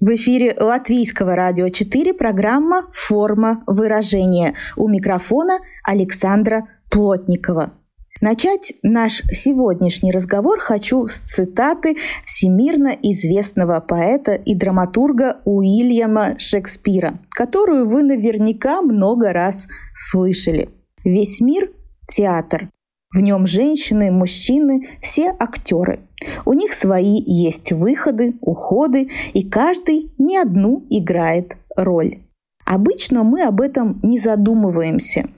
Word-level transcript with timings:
В 0.00 0.14
эфире 0.14 0.56
Латвийского 0.58 1.36
радио 1.36 1.68
4 1.68 2.14
программа 2.14 2.86
«Форма 2.94 3.62
выражения». 3.66 4.54
У 4.74 4.88
микрофона 4.88 5.58
Александра 5.84 6.68
Плотникова. 6.90 7.74
Начать 8.22 8.72
наш 8.82 9.20
сегодняшний 9.30 10.10
разговор 10.10 10.58
хочу 10.58 11.06
с 11.08 11.18
цитаты 11.18 11.96
всемирно 12.24 12.96
известного 13.02 13.80
поэта 13.80 14.32
и 14.32 14.54
драматурга 14.54 15.42
Уильяма 15.44 16.38
Шекспира, 16.38 17.18
которую 17.28 17.86
вы 17.86 18.02
наверняка 18.02 18.80
много 18.80 19.34
раз 19.34 19.68
слышали. 19.92 20.70
Весь 21.04 21.42
мир– 21.42 21.72
театр. 22.08 22.70
В 23.12 23.18
нем 23.18 23.46
женщины, 23.46 24.12
мужчины, 24.12 24.88
все 25.02 25.34
актеры. 25.36 26.00
У 26.44 26.52
них 26.52 26.72
свои 26.72 27.20
есть 27.20 27.72
выходы, 27.72 28.34
уходы, 28.40 29.08
и 29.34 29.42
каждый 29.42 30.12
не 30.18 30.38
одну 30.38 30.86
играет 30.90 31.56
роль. 31.76 32.18
Обычно 32.64 33.24
мы 33.24 33.42
об 33.42 33.60
этом 33.60 33.98
не 34.04 34.18
задумываемся. 34.18 35.28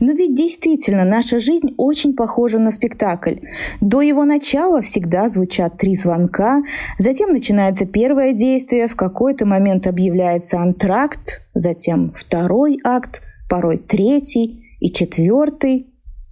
Но 0.00 0.12
ведь 0.12 0.34
действительно 0.34 1.04
наша 1.04 1.38
жизнь 1.38 1.74
очень 1.76 2.16
похожа 2.16 2.58
на 2.58 2.72
спектакль. 2.72 3.36
До 3.80 4.00
его 4.00 4.24
начала 4.24 4.80
всегда 4.82 5.28
звучат 5.28 5.76
три 5.76 5.94
звонка, 5.94 6.62
затем 6.98 7.30
начинается 7.30 7.86
первое 7.86 8.32
действие, 8.32 8.88
в 8.88 8.96
какой-то 8.96 9.46
момент 9.46 9.86
объявляется 9.86 10.58
антракт, 10.58 11.42
затем 11.54 12.12
второй 12.16 12.80
акт, 12.82 13.20
порой 13.48 13.76
третий 13.76 14.64
и 14.80 14.90
четвертый, 14.90 15.89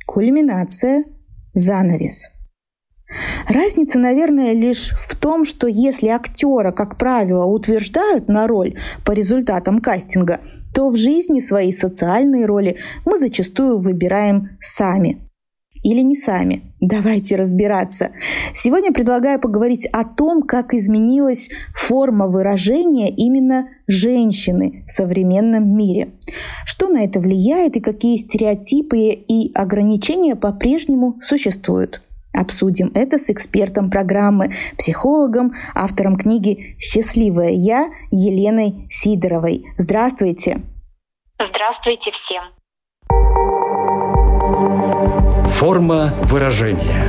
Кульминация– 0.09 1.05
занавес. 1.53 2.31
Разница, 3.47 3.99
наверное, 3.99 4.55
лишь 4.55 4.93
в 5.07 5.15
том, 5.17 5.45
что 5.45 5.67
если 5.67 6.09
актера, 6.09 6.73
как 6.73 6.97
правило, 6.97 7.45
утверждают 7.45 8.27
на 8.27 8.47
роль 8.47 8.79
по 9.05 9.13
результатам 9.13 9.81
кастинга, 9.81 10.41
то 10.75 10.89
в 10.89 10.97
жизни 10.97 11.41
свои 11.41 11.73
социальные 11.73 12.47
роли 12.47 12.79
мы 13.05 13.19
зачастую 13.19 13.81
выбираем 13.81 14.57
сами 14.61 15.28
или 15.83 16.01
не 16.01 16.15
сами. 16.15 16.63
Давайте 16.81 17.37
разбираться. 17.37 18.13
Сегодня 18.55 18.93
предлагаю 18.93 19.41
поговорить 19.41 19.87
о 19.87 20.05
том, 20.05 20.43
как 20.43 20.75
изменилась 20.75 21.51
форма 21.75 22.29
выражения 22.29 23.11
именно 23.11 23.69
женщины 23.87 24.85
в 24.87 24.93
современном 24.93 25.77
мире. 25.77 26.11
Что 26.65 26.89
на 26.89 27.05
это 27.05 27.21
влияет 27.21 27.77
и 27.77 27.81
какие 27.81 28.17
стереотипы 28.17 29.11
и 29.11 29.53
ограничения 29.55 30.37
по-прежнему 30.37 31.19
существуют. 31.23 32.03
Обсудим 32.33 32.93
это 32.95 33.19
с 33.19 33.31
экспертом 33.31 33.91
программы, 33.91 34.55
психологом, 34.77 35.55
автором 35.75 36.17
книги 36.17 36.77
«Счастливая 36.79 37.51
я» 37.51 37.89
Еленой 38.11 38.87
Сидоровой. 38.91 39.65
Здравствуйте! 39.79 40.63
Здравствуйте 41.41 42.11
всем! 42.11 42.43
Форма 45.59 46.15
выражения. 46.23 47.05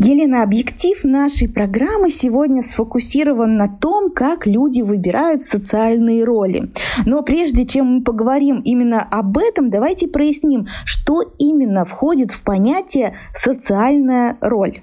Елена, 0.00 0.42
объектив 0.42 1.04
нашей 1.04 1.48
программы 1.48 2.10
сегодня 2.10 2.62
сфокусирован 2.62 3.56
на 3.56 3.68
том, 3.68 4.10
как 4.10 4.48
люди 4.48 4.80
выбирают 4.80 5.42
социальные 5.44 6.24
роли. 6.24 6.72
Но 7.04 7.22
прежде 7.22 7.64
чем 7.64 7.86
мы 7.86 8.02
поговорим 8.02 8.62
именно 8.64 9.00
об 9.00 9.38
этом, 9.38 9.70
давайте 9.70 10.08
проясним, 10.08 10.66
что 10.84 11.22
именно 11.38 11.84
входит 11.84 12.32
в 12.32 12.42
понятие 12.42 13.14
«социальная 13.32 14.38
роль». 14.40 14.80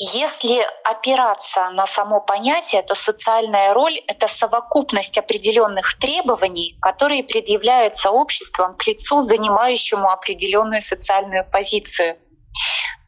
Если 0.00 0.64
опираться 0.84 1.70
на 1.70 1.84
само 1.86 2.20
понятие, 2.20 2.82
то 2.82 2.94
социальная 2.94 3.74
роль— 3.74 3.96
это 4.06 4.28
совокупность 4.28 5.18
определенных 5.18 5.98
требований, 5.98 6.76
которые 6.80 7.24
предъявляются 7.24 8.10
обществом 8.10 8.76
к 8.76 8.86
лицу, 8.86 9.22
занимающему 9.22 10.08
определенную 10.08 10.82
социальную 10.82 11.44
позицию. 11.50 12.16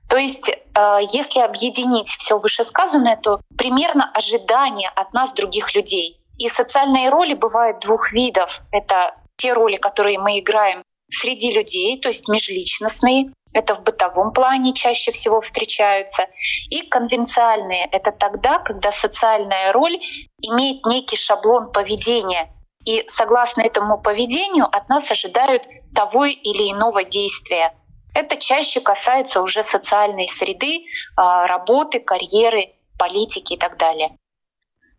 То 0.08 0.16
есть, 0.16 0.48
э, 0.48 0.98
если 1.12 1.38
объединить 1.38 2.08
все 2.08 2.36
вышесказанное, 2.36 3.16
то 3.16 3.40
примерно 3.56 4.10
ожидания 4.12 4.88
от 4.88 5.12
нас 5.12 5.32
других 5.32 5.76
людей. 5.76 6.20
И 6.38 6.48
социальные 6.48 7.08
роли 7.10 7.34
бывают 7.34 7.78
двух 7.78 8.10
видов. 8.10 8.62
Это 8.72 9.14
те 9.36 9.52
роли, 9.52 9.76
которые 9.76 10.18
мы 10.18 10.40
играем 10.40 10.82
среди 11.10 11.52
людей, 11.52 12.00
то 12.00 12.08
есть 12.08 12.28
межличностные, 12.28 13.32
это 13.52 13.74
в 13.74 13.82
бытовом 13.82 14.32
плане 14.32 14.72
чаще 14.72 15.12
всего 15.12 15.40
встречаются. 15.40 16.26
И 16.68 16.82
конвенциальные— 16.82 17.86
это 17.92 18.12
тогда, 18.12 18.58
когда 18.58 18.92
социальная 18.92 19.72
роль 19.72 19.98
имеет 20.40 20.84
некий 20.86 21.16
шаблон 21.16 21.72
поведения. 21.72 22.54
И 22.84 23.04
согласно 23.08 23.62
этому 23.62 24.00
поведению 24.00 24.64
от 24.64 24.88
нас 24.88 25.10
ожидают 25.10 25.66
того 25.94 26.24
или 26.24 26.70
иного 26.70 27.04
действия. 27.04 27.74
Это 28.14 28.36
чаще 28.36 28.80
касается 28.80 29.42
уже 29.42 29.64
социальной 29.64 30.28
среды, 30.28 30.84
а, 31.16 31.46
работы, 31.46 32.00
карьеры, 32.00 32.72
политики 32.98 33.54
и 33.54 33.56
так 33.56 33.76
далее. 33.76 34.16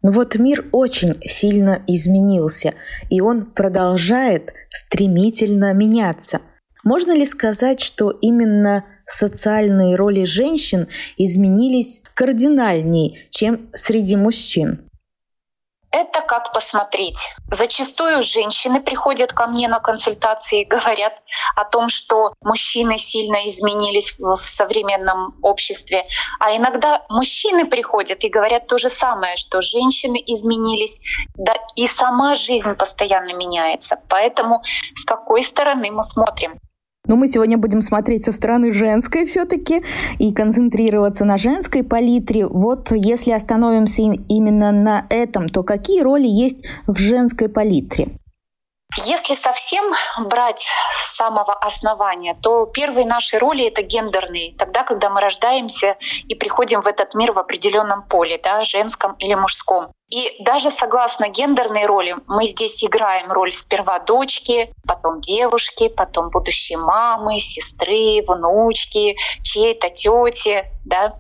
Но 0.01 0.11
вот 0.11 0.35
мир 0.35 0.67
очень 0.71 1.19
сильно 1.25 1.81
изменился, 1.87 2.73
и 3.09 3.21
он 3.21 3.45
продолжает 3.45 4.53
стремительно 4.71 5.73
меняться. 5.73 6.41
Можно 6.83 7.15
ли 7.15 7.25
сказать, 7.25 7.79
что 7.79 8.09
именно 8.09 8.85
социальные 9.05 9.95
роли 9.95 10.23
женщин 10.23 10.87
изменились 11.17 12.01
кардинальнее, 12.15 13.27
чем 13.29 13.69
среди 13.73 14.15
мужчин? 14.15 14.89
Это 15.91 16.21
как 16.21 16.53
посмотреть. 16.53 17.19
Зачастую 17.49 18.23
женщины 18.23 18.81
приходят 18.81 19.33
ко 19.33 19.47
мне 19.47 19.67
на 19.67 19.79
консультации 19.79 20.61
и 20.61 20.65
говорят 20.65 21.13
о 21.55 21.65
том, 21.65 21.89
что 21.89 22.33
мужчины 22.41 22.97
сильно 22.97 23.49
изменились 23.49 24.15
в 24.17 24.37
современном 24.37 25.35
обществе. 25.41 26.05
А 26.39 26.55
иногда 26.55 27.03
мужчины 27.09 27.65
приходят 27.65 28.23
и 28.23 28.29
говорят 28.29 28.67
то 28.67 28.77
же 28.77 28.89
самое, 28.89 29.35
что 29.35 29.61
женщины 29.61 30.23
изменились, 30.25 31.01
да 31.35 31.55
и 31.75 31.87
сама 31.87 32.35
жизнь 32.35 32.73
постоянно 32.75 33.33
меняется. 33.33 34.01
Поэтому 34.07 34.63
с 34.95 35.03
какой 35.03 35.43
стороны 35.43 35.91
мы 35.91 36.03
смотрим? 36.03 36.57
Но 37.07 37.15
мы 37.15 37.27
сегодня 37.27 37.57
будем 37.57 37.81
смотреть 37.81 38.25
со 38.25 38.31
стороны 38.31 38.73
женской 38.73 39.25
все-таки 39.25 39.83
и 40.19 40.33
концентрироваться 40.33 41.25
на 41.25 41.37
женской 41.37 41.83
палитре. 41.83 42.47
Вот 42.47 42.91
если 42.91 43.31
остановимся 43.31 44.03
именно 44.29 44.71
на 44.71 45.07
этом, 45.09 45.49
то 45.49 45.63
какие 45.63 46.01
роли 46.01 46.27
есть 46.27 46.63
в 46.85 46.97
женской 46.97 47.49
палитре? 47.49 48.09
Если 49.05 49.35
совсем 49.35 49.85
брать 50.25 50.67
с 50.97 51.15
самого 51.15 51.53
основания, 51.53 52.37
то 52.41 52.65
первые 52.65 53.05
наши 53.05 53.39
роли 53.39 53.67
это 53.67 53.83
гендерные. 53.83 54.53
Тогда, 54.57 54.83
когда 54.83 55.09
мы 55.09 55.21
рождаемся 55.21 55.95
и 56.27 56.35
приходим 56.35 56.81
в 56.81 56.87
этот 56.87 57.15
мир 57.15 57.31
в 57.31 57.39
определенном 57.39 58.03
поле, 58.03 58.39
да, 58.43 58.63
женском 58.65 59.13
или 59.13 59.33
мужском. 59.33 59.93
И 60.11 60.35
даже 60.39 60.71
согласно 60.71 61.29
гендерной 61.29 61.85
роли 61.85 62.17
мы 62.27 62.45
здесь 62.45 62.83
играем 62.83 63.31
роль 63.31 63.53
сперва 63.53 63.99
дочки, 63.99 64.73
потом 64.85 65.21
девушки, 65.21 65.87
потом 65.87 66.29
будущей 66.29 66.75
мамы, 66.75 67.39
сестры, 67.39 68.21
внучки, 68.27 69.15
чьей-то 69.41 69.89
тети, 69.89 70.65
да. 70.83 71.15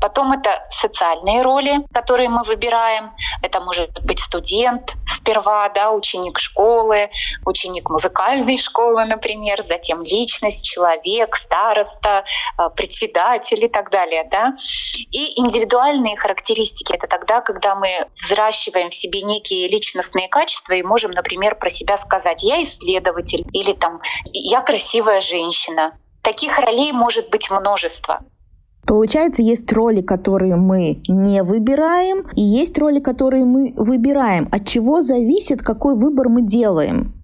Потом 0.00 0.32
это 0.32 0.66
социальные 0.70 1.42
роли, 1.42 1.86
которые 1.92 2.28
мы 2.28 2.42
выбираем. 2.42 3.12
Это 3.42 3.60
может 3.60 4.02
быть 4.04 4.18
студент 4.18 4.94
сперва, 5.06 5.68
да, 5.68 5.92
ученик 5.92 6.38
школы, 6.38 7.10
ученик 7.44 7.88
музыкальной 7.90 8.58
школы, 8.58 9.04
например, 9.04 9.62
затем 9.62 10.02
личность, 10.02 10.64
человек, 10.64 11.36
староста, 11.36 12.24
э, 12.58 12.70
председатель 12.74 13.64
и 13.64 13.68
так 13.68 13.90
далее, 13.90 14.26
да. 14.28 14.54
И 15.12 15.40
индивидуальные 15.40 16.16
характеристики— 16.16 16.92
это 16.94 17.06
тогда, 17.06 17.40
когда 17.40 17.76
мы 17.76 18.08
взращиваем 18.32 18.90
в 18.90 18.94
себе 18.94 19.22
некие 19.22 19.68
личностные 19.68 20.28
качества 20.28 20.72
и 20.74 20.82
можем, 20.82 21.10
например, 21.10 21.56
про 21.56 21.70
себя 21.70 21.98
сказать 21.98 22.42
«я 22.42 22.62
исследователь» 22.62 23.44
или 23.52 23.72
там 23.72 24.00
«я 24.32 24.60
красивая 24.62 25.20
женщина». 25.20 25.92
Таких 26.22 26.58
ролей 26.58 26.92
может 26.92 27.30
быть 27.30 27.50
множество. 27.50 28.20
Получается, 28.86 29.42
есть 29.42 29.72
роли, 29.72 30.02
которые 30.02 30.56
мы 30.56 31.02
не 31.08 31.42
выбираем, 31.42 32.28
и 32.34 32.42
есть 32.42 32.76
роли, 32.78 33.00
которые 33.00 33.44
мы 33.44 33.72
выбираем. 33.76 34.48
От 34.50 34.66
чего 34.66 35.02
зависит, 35.02 35.62
какой 35.62 35.94
выбор 35.94 36.28
мы 36.28 36.42
делаем? 36.42 37.21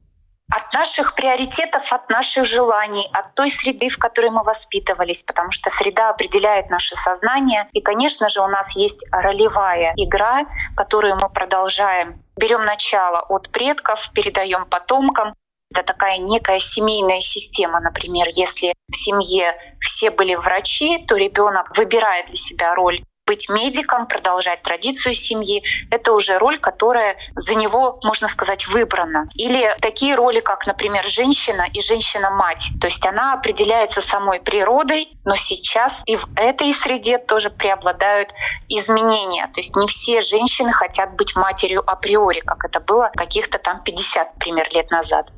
От 0.51 0.73
наших 0.73 1.15
приоритетов, 1.15 1.93
от 1.93 2.09
наших 2.09 2.47
желаний, 2.47 3.07
от 3.13 3.35
той 3.35 3.51
среды, 3.51 3.89
в 3.91 3.99
которой 3.99 4.31
мы 4.31 4.43
воспитывались, 4.43 5.23
потому 5.23 5.53
что 5.53 5.71
среда 5.71 6.11
определяет 6.11 6.71
наше 6.71 6.97
сознание. 6.97 7.69
И, 7.73 7.81
конечно 7.81 8.29
же, 8.29 8.41
у 8.41 8.47
нас 8.47 8.75
есть 8.75 9.07
ролевая 9.13 9.93
игра, 9.97 10.47
которую 10.75 11.17
мы 11.17 11.29
продолжаем. 11.29 12.23
Берем 12.37 12.65
начало 12.65 13.21
от 13.29 13.51
предков, 13.51 14.11
передаем 14.13 14.65
потомкам. 14.67 15.35
Это 15.71 15.83
такая 15.83 16.17
некая 16.17 16.61
семейная 16.61 17.21
система. 17.21 17.81
Например, 17.81 18.27
если 18.31 18.73
в 18.91 18.97
семье 18.97 19.55
все 19.81 20.11
были 20.11 20.35
врачи, 20.35 21.05
то 21.07 21.17
ребенок 21.17 21.77
выбирает 21.77 22.27
для 22.27 22.37
себя 22.37 22.75
роль 22.75 23.03
быть 23.29 23.51
медиком, 23.51 24.07
продолжать 24.07 24.63
традицию 24.63 25.13
семьи, 25.13 25.63
это 25.91 26.15
уже 26.15 26.39
роль, 26.39 26.59
которая 26.59 27.19
за 27.35 27.55
него, 27.55 28.01
можно 28.03 28.27
сказать, 28.27 28.67
выбрана. 28.67 29.29
Или 29.35 29.77
такие 29.83 30.15
роли, 30.15 30.41
как, 30.41 30.67
например, 30.67 31.05
женщина 31.05 31.67
и 31.71 31.81
женщина-мать. 31.81 32.71
То 32.81 32.87
есть 32.87 33.05
она 33.07 33.35
определяется 33.35 34.01
самой 34.01 34.41
природой, 34.41 35.11
но 35.27 35.37
сейчас 35.37 36.03
и 36.07 36.17
в 36.17 36.27
этой 36.37 36.73
среде 36.73 37.19
тоже 37.19 37.51
преобладают 37.51 38.31
изменения. 38.69 39.47
То 39.53 39.61
есть 39.61 39.77
не 39.77 39.87
все 39.87 40.23
женщины 40.23 40.73
хотят 40.73 41.15
быть 41.15 41.37
матерью 41.37 41.83
априори, 41.87 42.41
как 42.41 42.65
это 42.65 42.81
было 42.81 43.11
каких-то 43.15 43.59
там 43.59 43.83
50, 43.83 44.37
например, 44.37 44.69
лет 44.73 44.91
назад. 44.91 45.29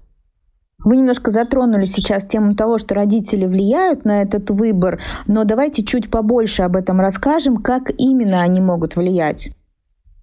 Вы 0.85 0.97
немножко 0.97 1.31
затронули 1.31 1.85
сейчас 1.85 2.25
тему 2.25 2.55
того, 2.55 2.79
что 2.79 2.95
родители 2.95 3.47
влияют 3.47 4.05
на 4.05 4.23
этот 4.23 4.51
выбор, 4.51 5.01
но 5.27 5.45
давайте 5.45 5.85
чуть 5.85 6.11
побольше 6.11 6.63
об 6.63 6.77
этом 6.77 7.01
расскажем, 7.01 7.59
как 7.59 7.91
именно 7.99 8.41
они 8.43 8.61
могут 8.61 8.97
влиять. 8.97 9.51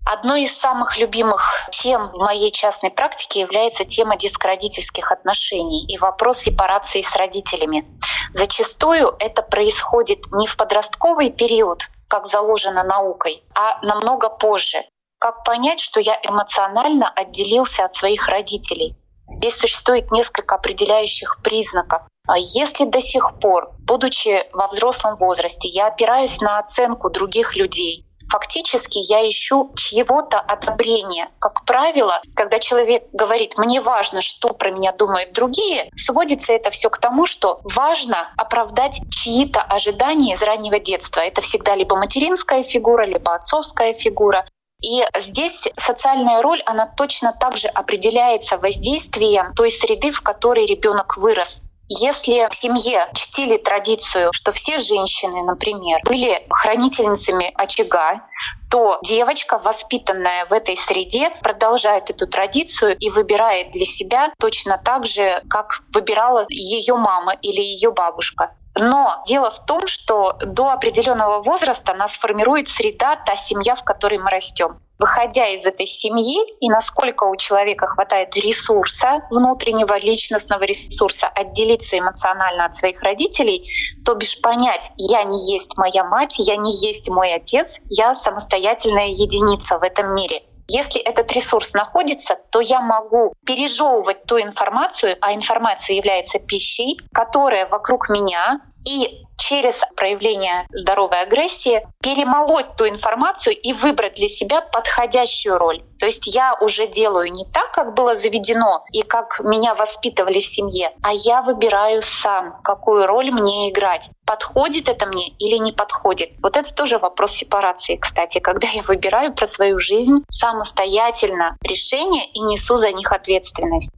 Одной 0.10 0.44
из 0.44 0.58
самых 0.58 0.98
любимых 0.98 1.70
тем 1.72 2.12
в 2.12 2.20
моей 2.20 2.52
частной 2.52 2.90
практике 2.90 3.42
является 3.42 3.84
тема 3.84 4.16
детско-родительских 4.16 5.12
отношений 5.12 5.86
и 5.86 5.98
вопрос 5.98 6.40
сепарации 6.40 7.02
с 7.02 7.14
родителями. 7.18 7.86
Зачастую 8.32 9.14
это 9.20 9.44
происходит 9.44 10.32
не 10.32 10.48
в 10.48 10.56
подростковый 10.56 11.30
период, 11.30 11.90
как 12.08 12.26
заложено 12.26 12.84
наукой, 12.84 13.44
а 13.54 13.86
намного 13.86 14.30
позже. 14.30 14.78
Как 15.20 15.44
понять, 15.44 15.82
что 15.82 16.00
я 16.00 16.18
эмоционально 16.24 17.10
отделился 17.10 17.84
от 17.84 17.94
своих 17.96 18.30
родителей? 18.30 18.96
Здесь 19.30 19.58
существует 19.58 20.12
несколько 20.12 20.56
определяющих 20.56 21.42
признаков. 21.44 22.02
А 22.28 22.38
если 22.38 22.86
до 22.86 23.00
сих 23.02 23.40
пор, 23.40 23.72
будучи 23.80 24.46
во 24.54 24.68
взрослом 24.68 25.16
возрасте, 25.18 25.68
я 25.68 25.88
опираюсь 25.88 26.42
на 26.42 26.60
оценку 26.60 27.10
других 27.10 27.56
людей, 27.56 28.06
фактически 28.30 29.00
я 29.00 29.28
ищу 29.30 29.72
чьего-то 29.76 30.40
одобрения. 30.40 31.30
Как 31.40 31.66
правило, 31.66 32.22
когда 32.36 32.60
человек 32.60 33.04
говорит 33.14 33.58
«мне 33.58 33.82
важно, 33.82 34.22
что 34.22 34.50
про 34.50 34.72
меня 34.72 34.92
думают 34.92 35.34
другие», 35.34 35.90
сводится 35.96 36.54
это 36.54 36.70
все 36.70 36.90
к 36.90 36.98
тому, 36.98 37.26
что 37.26 37.62
важно 37.64 38.34
оправдать 38.38 39.00
чьи-то 39.10 39.62
ожидания 39.62 40.34
из 40.34 40.44
раннего 40.44 40.80
детства. 40.80 41.22
Это 41.22 41.42
всегда 41.42 41.76
либо 41.76 41.96
материнская 41.96 42.64
фигура, 42.64 43.06
либо 43.06 43.34
отцовская 43.34 43.94
фигура. 43.94 44.46
И 44.82 45.04
здесь 45.18 45.68
социальная 45.78 46.42
роль, 46.42 46.62
она 46.66 46.86
точно 46.86 47.34
так 47.34 47.58
же 47.58 47.68
определяется 47.68 48.58
воздействием 48.58 49.54
той 49.56 49.72
среды, 49.72 50.12
в 50.12 50.22
которой 50.22 50.66
ребенок 50.66 51.18
вырос. 51.18 51.62
Если 51.90 52.48
в 52.52 52.54
семье 52.54 53.10
чтили 53.14 53.58
традицию, 53.58 54.32
что 54.34 54.52
все 54.52 54.78
женщины, 54.78 55.42
например, 55.44 56.02
были 56.04 56.46
хранительницами 56.50 57.52
очага, 57.56 58.28
то 58.70 59.00
девочка, 59.04 59.58
воспитанная 59.58 60.46
в 60.48 60.54
этой 60.54 60.76
среде, 60.76 61.30
продолжает 61.42 62.10
эту 62.10 62.28
традицию 62.28 62.98
и 62.98 63.10
выбирает 63.10 63.72
для 63.72 63.86
себя 63.86 64.34
точно 64.38 64.78
так 64.84 65.06
же, 65.06 65.42
как 65.50 65.80
выбирала 65.94 66.46
ее 66.50 66.96
мама 66.96 67.34
или 67.42 67.62
ее 67.62 67.92
бабушка. 67.92 68.52
Но 68.80 69.22
дело 69.26 69.50
в 69.52 69.64
том, 69.66 69.88
что 69.88 70.34
до 70.34 70.72
определенного 70.72 71.42
возраста 71.42 71.94
нас 71.94 72.18
формирует 72.18 72.68
среда, 72.68 73.16
та 73.16 73.36
семья, 73.36 73.76
в 73.76 73.84
которой 73.84 74.20
мы 74.20 74.30
растем. 74.30 74.80
Выходя 75.00 75.48
из 75.50 75.66
этой 75.66 75.86
семьи 75.86 76.40
и 76.60 76.70
насколько 76.70 77.26
у 77.26 77.36
человека 77.36 77.86
хватает 77.86 78.36
ресурса, 78.36 79.22
внутреннего 79.30 79.98
личностного 80.00 80.64
ресурса, 80.64 81.28
отделиться 81.28 82.00
эмоционально 82.00 82.66
от 82.66 82.76
своих 82.76 83.02
родителей, 83.04 83.70
то 84.04 84.16
бишь 84.16 84.42
понять, 84.42 84.92
я 84.98 85.24
не 85.24 85.54
есть 85.54 85.78
моя 85.78 86.04
мать, 86.04 86.36
я 86.40 86.56
не 86.56 86.72
есть 86.72 87.10
мой 87.10 87.34
отец, 87.36 87.80
я 87.90 88.16
самостоятельная 88.16 89.08
единица 89.08 89.78
в 89.78 89.84
этом 89.84 90.16
мире. 90.16 90.42
Если 90.70 91.00
этот 91.00 91.32
ресурс 91.32 91.74
находится, 91.74 92.38
то 92.52 92.60
я 92.60 92.82
могу 92.82 93.34
пережевывать 93.46 94.26
ту 94.26 94.40
информацию, 94.40 95.16
а 95.22 95.34
информация 95.34 95.96
является 95.96 96.40
пищей, 96.40 96.98
которая 97.14 97.68
вокруг 97.68 98.10
меня, 98.10 98.60
и 98.88 99.26
через 99.38 99.84
проявление 99.96 100.66
здоровой 100.72 101.22
агрессии 101.22 101.86
перемолоть 102.02 102.76
ту 102.78 102.88
информацию 102.88 103.56
и 103.56 103.74
выбрать 103.74 104.16
для 104.16 104.30
себя 104.30 104.62
подходящую 104.62 105.58
роль. 105.58 105.84
То 106.00 106.06
есть 106.06 106.26
я 106.28 106.56
уже 106.60 106.88
делаю 106.88 107.32
не 107.32 107.46
так, 107.46 107.72
как 107.72 107.94
было 107.94 108.16
заведено 108.16 108.86
и 108.92 109.02
как 109.02 109.42
меня 109.44 109.76
воспитывали 109.76 110.40
в 110.40 110.46
семье, 110.46 110.92
а 111.04 111.14
я 111.14 111.42
выбираю 111.42 112.02
сам, 112.02 112.62
какую 112.64 113.06
роль 113.06 113.30
мне 113.32 113.70
играть. 113.70 114.10
Подходит 114.26 114.90
это 114.90 115.06
мне 115.06 115.30
или 115.40 115.58
не 115.58 115.72
подходит? 115.72 116.32
Вот 116.42 116.58
это 116.58 116.74
тоже 116.74 116.98
вопрос 116.98 117.34
сепарации, 117.34 117.98
кстати, 117.98 118.40
когда 118.40 118.68
я 118.70 118.84
выбираю 118.84 119.34
про 119.34 119.46
свою 119.46 119.80
жизнь 119.80 120.24
самостоятельно 120.30 121.58
решение 121.62 122.26
и 122.26 122.40
несу 122.40 122.78
за 122.78 122.92
них 122.92 123.12
ответственность. 123.12 123.92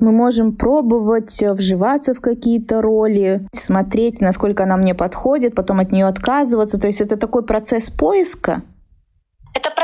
Мы 0.00 0.12
можем 0.12 0.54
пробовать 0.54 1.42
э, 1.42 1.52
вживаться 1.52 2.14
в 2.14 2.20
какие-то 2.20 2.80
роли, 2.80 3.46
смотреть, 3.52 4.20
насколько 4.20 4.62
она 4.62 4.76
мне 4.76 4.94
подходит, 4.94 5.54
потом 5.54 5.80
от 5.80 5.90
нее 5.90 6.06
отказываться. 6.06 6.78
То 6.78 6.86
есть 6.86 7.00
это 7.00 7.16
такой 7.16 7.44
процесс 7.44 7.90
поиска. 7.90 8.62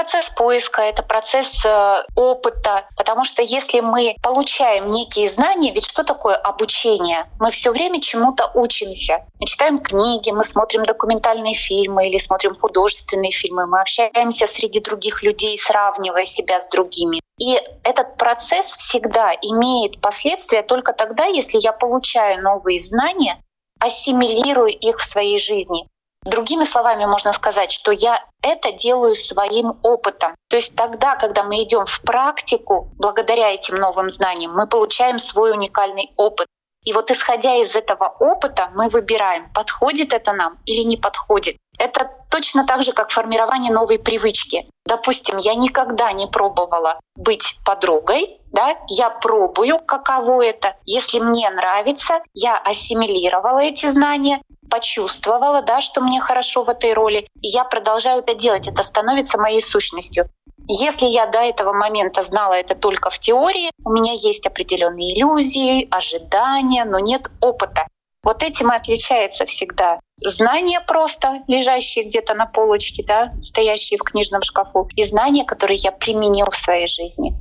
Процесс 0.05 0.29
поиска, 0.29 0.83
это 0.83 1.03
процесс 1.03 1.65
э, 1.65 2.05
опыта, 2.15 2.87
потому 2.95 3.25
что 3.25 3.41
если 3.41 3.81
мы 3.81 4.15
получаем 4.21 4.91
некие 4.91 5.31
знания, 5.31 5.73
ведь 5.73 5.87
что 5.89 6.05
такое 6.05 6.37
обучение? 6.37 7.25
Мы 7.41 7.51
все 7.51 7.73
время 7.73 8.03
чему-то 8.03 8.51
учимся. 8.53 9.25
Мы 9.41 9.47
читаем 9.47 9.79
книги, 9.79 10.31
мы 10.31 10.45
смотрим 10.45 10.85
документальные 10.85 11.55
фильмы 11.55 12.07
или 12.07 12.19
смотрим 12.19 12.55
художественные 12.55 13.33
фильмы, 13.33 13.67
мы 13.67 13.81
общаемся 13.81 14.47
среди 14.47 14.81
других 14.81 15.23
людей, 15.23 15.57
сравнивая 15.57 16.27
себя 16.27 16.61
с 16.61 16.69
другими. 16.69 17.23
И 17.39 17.59
этот 17.83 18.19
процесс 18.19 18.77
всегда 18.77 19.33
имеет 19.41 20.03
последствия 20.03 20.63
только 20.63 20.93
тогда, 20.93 21.25
если 21.25 21.57
я 21.57 21.73
получаю 21.73 22.43
новые 22.43 22.79
знания, 22.79 23.41
ассимилирую 23.81 24.69
их 24.69 24.99
в 24.99 25.05
своей 25.05 25.39
жизни. 25.39 25.89
Другими 26.25 26.65
словами, 26.65 27.05
можно 27.05 27.33
сказать, 27.33 27.71
что 27.71 27.93
я 27.93 28.19
это 28.41 28.73
делаю 28.73 29.15
своим 29.15 29.79
опытом. 29.83 30.35
То 30.49 30.57
есть 30.57 30.75
тогда, 30.75 31.17
когда 31.17 31.43
мы 31.43 31.63
идем 31.63 31.85
в 31.85 32.01
практику, 32.01 32.91
благодаря 32.97 33.53
этим 33.53 33.77
новым 33.77 34.09
знаниям, 34.09 34.55
мы 34.55 34.67
получаем 34.67 35.19
свой 35.19 35.53
уникальный 35.53 36.13
опыт. 36.17 36.47
И 36.85 36.93
вот 36.93 37.11
исходя 37.11 37.57
из 37.57 37.77
этого 37.77 38.15
опыта 38.21 38.71
мы 38.75 38.89
выбираем, 38.89 39.51
подходит 39.53 40.13
это 40.13 40.33
нам 40.33 40.59
или 40.65 40.83
не 40.83 40.97
подходит. 40.97 41.57
Это 41.79 42.11
точно 42.31 42.67
так 42.67 42.83
же, 42.83 42.93
как 42.93 43.11
формирование 43.11 43.73
новой 43.73 43.99
привычки. 43.99 44.69
Допустим, 44.87 45.39
я 45.39 45.55
никогда 45.55 46.13
не 46.13 46.27
пробовала 46.27 47.01
быть 47.17 47.57
подругой, 47.65 48.41
да, 48.53 48.77
я 48.89 49.11
пробую, 49.11 49.79
каково 49.81 50.45
это. 50.45 50.77
Если 50.85 51.19
мне 51.19 51.51
нравится, 51.51 52.21
я 52.35 52.57
ассимилировала 52.57 53.59
эти 53.59 53.91
знания, 53.91 54.41
почувствовала, 54.71 55.63
да, 55.63 55.81
что 55.81 56.01
мне 56.01 56.21
хорошо 56.21 56.65
в 56.65 56.69
этой 56.69 56.93
роли, 56.93 57.29
и 57.41 57.49
я 57.49 57.65
продолжаю 57.65 58.21
это 58.21 58.35
делать. 58.35 58.69
Это 58.69 58.83
становится 58.83 59.39
моей 59.39 59.61
сущностью. 59.61 60.29
Если 60.67 61.07
я 61.07 61.27
до 61.27 61.41
этого 61.41 61.73
момента 61.73 62.23
знала 62.23 62.55
это 62.55 62.75
только 62.75 63.11
в 63.11 63.19
теории, 63.19 63.71
у 63.85 63.91
меня 63.91 64.13
есть 64.13 64.47
определенные 64.47 65.15
иллюзии, 65.15 65.89
ожидания, 65.91 66.85
но 66.85 66.99
нет 67.01 67.31
опыта. 67.41 67.87
Вот 68.23 68.43
этим 68.43 68.73
и 68.73 68.77
отличается 68.77 69.45
всегда 69.45 70.01
знания 70.19 70.81
просто, 70.81 71.41
лежащие 71.47 72.05
где-то 72.05 72.35
на 72.35 72.47
полочке, 72.47 73.05
да, 73.07 73.33
стоящие 73.43 73.99
в 73.99 74.03
книжном 74.03 74.43
шкафу, 74.43 74.89
и 74.95 75.05
знания, 75.05 75.45
которые 75.45 75.77
я 75.77 75.93
применил 75.93 76.47
в 76.51 76.57
своей 76.57 76.87
жизни. 76.87 77.35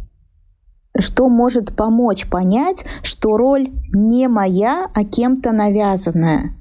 Что 0.97 1.27
может 1.27 1.75
помочь 1.75 2.29
понять, 2.29 2.85
что 3.03 3.35
роль 3.35 3.69
не 3.93 4.27
моя, 4.27 4.87
а 4.93 5.03
кем-то 5.03 5.51
навязанная? 5.51 6.55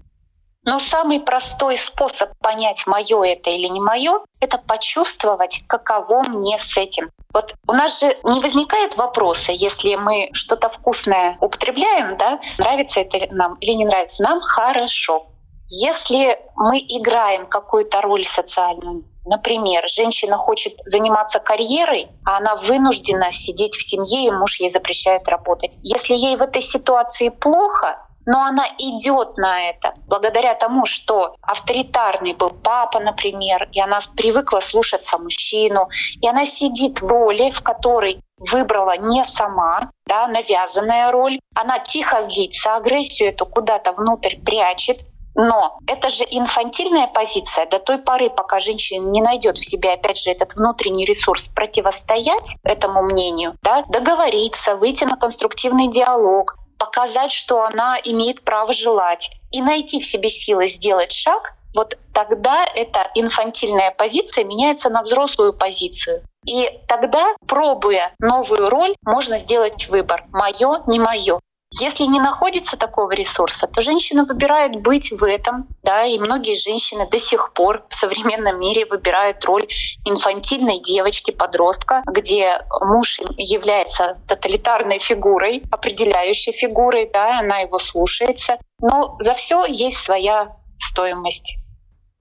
Но 0.65 0.79
самый 0.79 1.19
простой 1.19 1.77
способ 1.77 2.31
понять, 2.39 2.87
мое 2.87 3.23
это 3.25 3.51
или 3.51 3.67
не 3.67 3.81
мое, 3.81 4.21
это 4.41 4.59
почувствовать, 4.59 5.65
каково 5.67 6.23
мне 6.23 6.57
с 6.59 6.77
этим. 6.77 7.11
Вот 7.33 7.55
у 7.67 7.73
нас 7.73 7.99
же 7.99 8.17
не 8.23 8.41
возникает 8.41 8.97
вопроса, 8.97 9.51
если 9.51 9.97
мы 9.97 10.31
что-то 10.33 10.69
вкусное 10.69 11.37
употребляем, 11.41 12.17
да, 12.17 12.39
нравится 12.59 13.01
это 13.01 13.35
нам 13.35 13.57
или 13.57 13.73
не 13.73 13.85
нравится, 13.85 14.23
нам 14.23 14.41
хорошо. 14.41 15.32
Если 15.75 16.39
мы 16.55 16.79
играем 16.81 17.47
какую-то 17.47 18.03
роль 18.03 18.25
социальную, 18.25 19.05
Например, 19.25 19.85
женщина 19.89 20.37
хочет 20.37 20.73
заниматься 20.85 21.39
карьерой, 21.39 22.09
а 22.25 22.39
она 22.39 22.57
вынуждена 22.57 23.31
сидеть 23.31 23.77
в 23.77 23.89
семье, 23.89 24.27
и 24.27 24.31
муж 24.33 24.59
ей 24.59 24.69
запрещает 24.73 25.29
работать. 25.29 25.79
Если 25.81 26.15
ей 26.15 26.35
в 26.35 26.43
этой 26.43 26.61
ситуации 26.61 27.29
плохо, 27.29 28.05
но 28.27 28.43
она 28.43 28.67
идет 28.79 29.37
на 29.37 29.71
это 29.71 29.95
благодаря 30.09 30.55
тому, 30.55 30.87
что 30.87 31.37
авторитарный 31.41 32.35
был 32.35 32.51
папа, 32.51 32.99
например, 32.99 33.69
и 33.71 33.81
она 33.81 34.01
привыкла 34.17 34.59
слушаться 34.59 35.19
мужчину, 35.19 35.89
и 36.21 36.29
она 36.29 36.45
сидит 36.45 37.01
в 37.01 37.07
роли, 37.07 37.53
в 37.53 37.63
которой 37.63 38.23
выбрала 38.39 38.97
не 38.97 39.25
сама, 39.25 39.93
да, 40.07 40.27
навязанная 40.27 41.13
роль. 41.13 41.39
Она 41.55 41.79
тихо 41.79 42.23
злится, 42.23 42.75
агрессию 42.75 43.29
эту 43.29 43.47
куда-то 43.47 43.93
внутрь 43.93 44.37
прячет, 44.37 45.05
но 45.35 45.79
это 45.87 46.11
же 46.11 46.25
инфантильная 46.29 47.07
позиция 47.07 47.67
до 47.67 47.79
той 47.79 47.99
поры, 47.99 48.31
пока 48.31 48.59
женщина 48.59 49.07
не 49.09 49.23
найдет 49.23 49.59
в 49.59 49.69
себе, 49.69 49.93
опять 49.93 50.19
же, 50.19 50.31
этот 50.31 50.55
внутренний 50.55 51.05
ресурс 51.05 51.49
противостоять 51.49 52.57
этому 52.65 53.03
мнению, 53.03 53.57
да, 53.63 53.83
договориться, 53.89 54.77
выйти 54.77 55.05
на 55.05 55.17
конструктивный 55.17 55.89
диалог, 55.89 56.57
показать, 56.79 57.33
что 57.33 57.63
она 57.63 57.97
имеет 58.03 58.43
право 58.43 58.73
желать 58.73 59.31
и 59.51 59.63
найти 59.63 60.01
в 60.01 60.07
себе 60.07 60.29
силы 60.29 60.69
сделать 60.69 61.13
шаг, 61.13 61.55
вот 61.75 61.97
тогда 62.13 62.67
эта 62.75 63.09
инфантильная 63.15 63.93
позиция 63.93 64.45
меняется 64.45 64.91
на 64.91 65.03
взрослую 65.03 65.53
позицию. 65.53 66.23
И 66.45 66.69
тогда, 66.89 67.35
пробуя 67.47 68.15
новую 68.19 68.69
роль, 68.69 68.95
можно 69.05 69.39
сделать 69.39 69.89
выбор. 69.89 70.25
Мое, 70.33 70.83
не 70.87 70.99
мое. 70.99 71.41
Если 71.81 72.05
не 72.05 72.21
находится 72.21 72.77
такого 72.77 73.13
ресурса, 73.13 73.67
то 73.67 73.81
женщина 73.81 74.25
выбирает 74.25 74.83
быть 74.83 75.11
в 75.11 75.25
этом, 75.25 75.69
да, 75.83 76.05
и 76.05 76.19
многие 76.19 76.55
женщины 76.55 77.09
до 77.11 77.19
сих 77.19 77.55
пор 77.55 77.87
в 77.89 77.95
современном 77.95 78.61
мире 78.61 78.85
выбирают 78.85 79.43
роль 79.45 79.67
инфантильной 80.05 80.81
девочки, 80.81 81.31
подростка, 81.31 82.03
где 82.07 82.61
муж 82.83 83.21
является 83.39 84.19
тоталитарной 84.29 84.99
фигурой, 84.99 85.63
определяющей 85.71 86.53
фигурой, 86.53 87.09
да, 87.11 87.39
она 87.39 87.61
его 87.61 87.79
слушается. 87.79 88.59
Но 88.81 89.17
за 89.21 89.33
все 89.33 89.65
есть 89.65 89.99
своя 89.99 90.57
стоимость. 90.79 91.55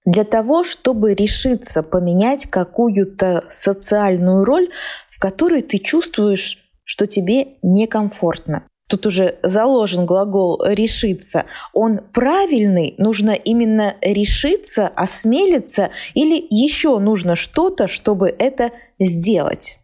Для 0.05 0.24
того, 0.24 0.63
чтобы 0.63 1.13
решиться 1.13 1.84
поменять 1.84 2.50
какую-то 2.50 3.43
социальную 3.50 4.46
роль, 4.46 4.70
в 5.10 5.20
которой 5.20 5.62
ты 5.62 5.77
чувствуешь, 5.77 6.58
что 6.86 7.05
тебе 7.05 7.58
некомфортно 7.62 8.65
тут 8.91 9.05
уже 9.05 9.39
заложен 9.41 10.05
глагол 10.05 10.62
«решиться», 10.63 11.45
он 11.74 12.00
правильный, 12.13 12.93
нужно 12.98 13.31
именно 13.31 13.95
решиться, 14.01 14.88
осмелиться, 14.89 15.91
или 16.13 16.45
еще 16.50 17.00
нужно 17.00 17.38
что-то, 17.38 17.88
чтобы 17.88 18.36
это 18.38 18.71
сделать? 19.00 19.77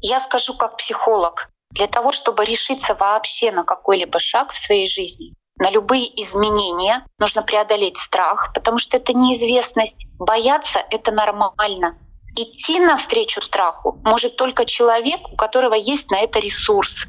Я 0.00 0.18
скажу 0.20 0.56
как 0.56 0.78
психолог, 0.78 1.50
для 1.72 1.88
того, 1.88 2.12
чтобы 2.12 2.46
решиться 2.46 2.94
вообще 2.94 3.52
на 3.52 3.64
какой-либо 3.64 4.18
шаг 4.18 4.52
в 4.52 4.58
своей 4.58 4.88
жизни, 4.88 5.34
на 5.58 5.70
любые 5.70 6.06
изменения, 6.22 7.04
нужно 7.18 7.42
преодолеть 7.42 7.98
страх, 7.98 8.52
потому 8.54 8.78
что 8.78 8.96
это 8.96 9.12
неизвестность. 9.12 10.06
Бояться— 10.18 10.82
это 10.90 11.12
нормально. 11.12 11.98
Идти 12.34 12.80
навстречу 12.80 13.42
страху 13.42 14.00
может 14.04 14.36
только 14.36 14.64
человек, 14.64 15.20
у 15.32 15.36
которого 15.36 15.74
есть 15.74 16.10
на 16.10 16.20
это 16.20 16.38
ресурс 16.38 17.06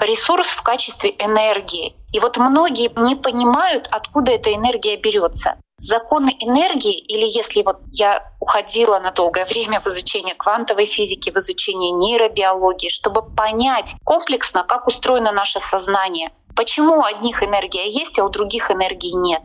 ресурс 0.00 0.48
в 0.48 0.62
качестве 0.62 1.10
энергии. 1.18 1.94
И 2.12 2.18
вот 2.18 2.36
многие 2.36 2.90
не 2.96 3.14
понимают, 3.14 3.88
откуда 3.90 4.32
эта 4.32 4.54
энергия 4.54 4.96
берется. 4.96 5.56
Законы 5.80 6.36
энергии, 6.38 6.96
или 6.96 7.26
если 7.26 7.62
вот 7.62 7.80
я 7.90 8.30
уходила 8.38 9.00
на 9.00 9.10
долгое 9.10 9.44
время 9.46 9.80
в 9.80 9.88
изучение 9.88 10.36
квантовой 10.36 10.86
физики, 10.86 11.30
в 11.30 11.36
изучение 11.38 11.90
нейробиологии, 11.90 12.88
чтобы 12.88 13.22
понять 13.22 13.96
комплексно, 14.04 14.62
как 14.62 14.86
устроено 14.86 15.32
наше 15.32 15.58
сознание, 15.60 16.30
почему 16.54 16.98
у 16.98 17.04
одних 17.04 17.42
энергия 17.42 17.88
есть, 17.88 18.18
а 18.20 18.24
у 18.24 18.28
других 18.28 18.70
энергии 18.70 19.10
нет. 19.12 19.42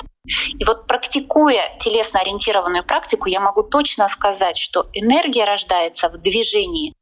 И 0.60 0.64
вот 0.66 0.86
практикуя 0.88 1.76
телесно-ориентированную 1.80 2.84
практику, 2.84 3.30
я 3.30 3.40
могу 3.40 3.64
точно 3.64 4.08
сказать, 4.08 4.58
что 4.58 4.88
энергия 4.94 5.46
рождается 5.46 6.10
в 6.10 6.18
движении. 6.18 6.94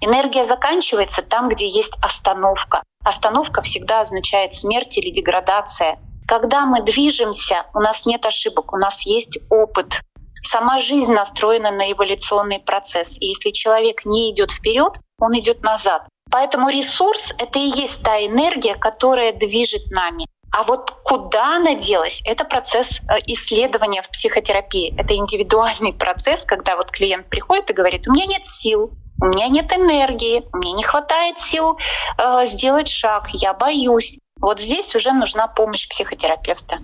Энергия 0.00 0.44
заканчивается 0.44 1.22
там, 1.22 1.48
где 1.48 1.68
есть 1.68 1.94
остановка. 2.02 2.82
Остановка 3.04 3.62
всегда 3.62 4.00
означает 4.00 4.54
смерть 4.54 4.96
или 4.96 5.10
деградация. 5.10 5.98
Когда 6.26 6.64
мы 6.64 6.82
движемся, 6.82 7.66
у 7.74 7.80
нас 7.80 8.06
нет 8.06 8.24
ошибок, 8.24 8.72
у 8.72 8.78
нас 8.78 9.04
есть 9.04 9.38
опыт. 9.50 10.00
Сама 10.42 10.78
жизнь 10.78 11.12
настроена 11.12 11.70
на 11.70 11.92
эволюционный 11.92 12.60
процесс. 12.60 13.18
И 13.20 13.26
если 13.26 13.50
человек 13.50 14.04
не 14.06 14.32
идет 14.32 14.52
вперед, 14.52 14.94
он 15.18 15.38
идет 15.38 15.62
назад. 15.62 16.06
Поэтому 16.30 16.70
ресурс— 16.70 17.32
это 17.38 17.58
и 17.58 17.68
есть 17.68 18.02
та 18.02 18.24
энергия, 18.24 18.74
которая 18.74 19.32
движет 19.32 19.90
нами. 19.90 20.26
А 20.50 20.62
вот 20.62 20.92
куда 21.02 21.56
она 21.56 21.74
делась, 21.74 22.22
это 22.24 22.44
процесс 22.44 23.00
э, 23.00 23.18
исследования 23.26 24.02
в 24.02 24.10
психотерапии. 24.10 24.94
Это 24.96 25.14
индивидуальный 25.14 25.92
процесс, 25.98 26.44
когда 26.44 26.76
вот 26.76 26.90
клиент 26.90 27.28
приходит 27.28 27.70
и 27.70 27.74
говорит, 27.74 28.08
у 28.08 28.12
меня 28.12 28.26
нет 28.26 28.46
сил, 28.46 28.92
у 29.20 29.26
меня 29.26 29.48
нет 29.48 29.72
энергии, 29.72 30.44
мне 30.52 30.72
не 30.72 30.82
хватает 30.82 31.38
сил 31.38 31.78
э, 32.18 32.46
сделать 32.46 32.88
шаг, 32.88 33.28
я 33.32 33.54
боюсь. 33.54 34.18
Вот 34.40 34.60
здесь 34.60 34.94
уже 34.94 35.12
нужна 35.12 35.46
помощь 35.46 35.88
психотерапевта. 35.88 36.78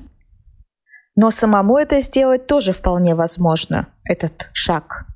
Но 1.17 1.31
самому 1.31 1.77
это 1.77 2.01
сделать 2.01 2.47
тоже 2.47 2.73
вполне 2.73 3.15
возможно, 3.15 3.89
этот 4.05 4.49
шаг. 4.53 5.07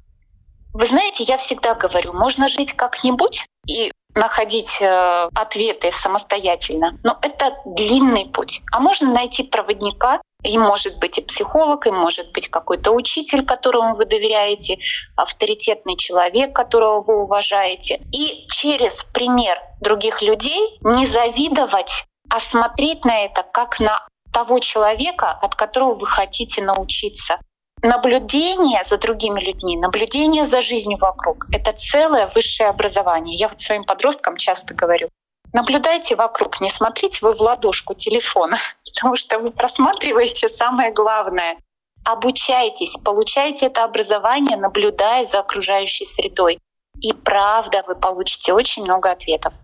Вы 0.73 0.87
знаете, 0.87 1.25
я 1.25 1.39
всегда 1.39 1.75
говорю, 1.75 2.13
можно 2.13 2.49
жить 2.49 2.73
как-нибудь 2.73 3.47
и 3.67 3.93
находить 4.15 4.79
э, 4.81 5.29
ответы 5.35 5.93
самостоятельно, 5.93 6.99
но 7.03 7.19
это 7.23 7.57
длинный 7.65 8.27
путь. 8.27 8.63
А 8.73 8.81
можно 8.81 9.13
найти 9.13 9.45
проводника, 9.45 10.21
им 10.45 10.61
может 10.61 10.99
быть 10.99 11.19
и 11.19 11.23
психолог, 11.23 11.87
им 11.87 11.97
может 11.97 12.33
быть 12.33 12.49
какой-то 12.49 12.93
учитель, 12.93 13.45
которому 13.45 13.97
вы 13.97 14.05
доверяете, 14.05 14.79
авторитетный 15.17 15.97
человек, 15.97 16.55
которого 16.55 17.01
вы 17.01 17.23
уважаете. 17.23 18.01
И 18.13 18.47
через 18.51 19.05
пример 19.05 19.61
других 19.81 20.23
людей 20.23 20.79
не 20.83 21.07
завидовать, 21.07 22.05
а 22.31 22.41
смотреть 22.41 23.05
на 23.05 23.25
это 23.25 23.43
как 23.43 23.81
на 23.81 24.07
того 24.33 24.59
человека, 24.59 25.31
от 25.31 25.55
которого 25.55 25.95
вы 25.95 26.07
хотите 26.07 26.63
научиться. 26.63 27.39
Наблюдение 27.83 28.83
за 28.83 28.99
другими 28.99 29.41
людьми, 29.41 29.77
наблюдение 29.77 30.45
за 30.45 30.61
жизнью 30.61 30.99
вокруг— 30.99 31.47
это 31.53 31.73
целое 31.73 32.31
высшее 32.35 32.71
образование. 32.71 33.37
Я 33.37 33.49
вот 33.49 33.61
своим 33.61 33.85
подросткам 33.85 34.37
часто 34.37 34.75
говорю, 34.75 35.09
наблюдайте 35.53 36.17
вокруг, 36.17 36.61
не 36.61 36.71
смотрите 36.71 37.19
вы 37.23 37.35
в 37.35 37.41
ладошку 37.41 37.95
телефона, 37.95 38.57
потому 38.95 39.17
что 39.17 39.39
вы 39.39 39.51
просматриваете 39.51 40.49
самое 40.49 40.93
главное. 40.93 41.57
Обучайтесь, 42.05 42.97
получайте 43.03 43.67
это 43.67 43.85
образование, 43.85 44.57
наблюдая 44.57 45.25
за 45.25 45.41
окружающей 45.41 46.07
средой. 46.07 46.59
И 47.01 47.13
правда, 47.13 47.83
вы 47.87 47.97
получите 47.97 48.53
очень 48.53 48.85
много 48.85 49.11
ответов. 49.11 49.55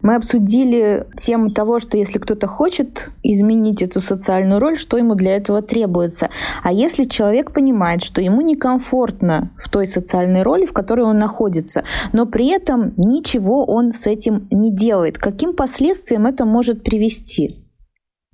Мы 0.00 0.16
обсудили 0.16 1.06
тему 1.20 1.50
того, 1.50 1.78
что 1.78 1.96
если 1.96 2.18
кто-то 2.18 2.48
хочет 2.48 3.10
изменить 3.22 3.82
эту 3.82 4.00
социальную 4.00 4.60
роль, 4.60 4.76
что 4.76 4.96
ему 4.96 5.14
для 5.14 5.36
этого 5.36 5.62
требуется. 5.62 6.28
А 6.64 6.72
если 6.72 7.04
человек 7.04 7.52
понимает, 7.52 8.02
что 8.02 8.20
ему 8.20 8.40
некомфортно 8.40 9.52
в 9.58 9.68
той 9.68 9.86
социальной 9.86 10.42
роли, 10.42 10.66
в 10.66 10.72
которой 10.72 11.02
он 11.02 11.18
находится, 11.18 11.84
но 12.12 12.26
при 12.26 12.48
этом 12.48 12.94
ничего 12.96 13.64
он 13.64 13.92
с 13.92 14.08
этим 14.08 14.48
не 14.50 14.74
делает, 14.74 15.18
каким 15.18 15.54
последствиям 15.54 16.26
это 16.26 16.44
может 16.44 16.82
привести? 16.82 17.61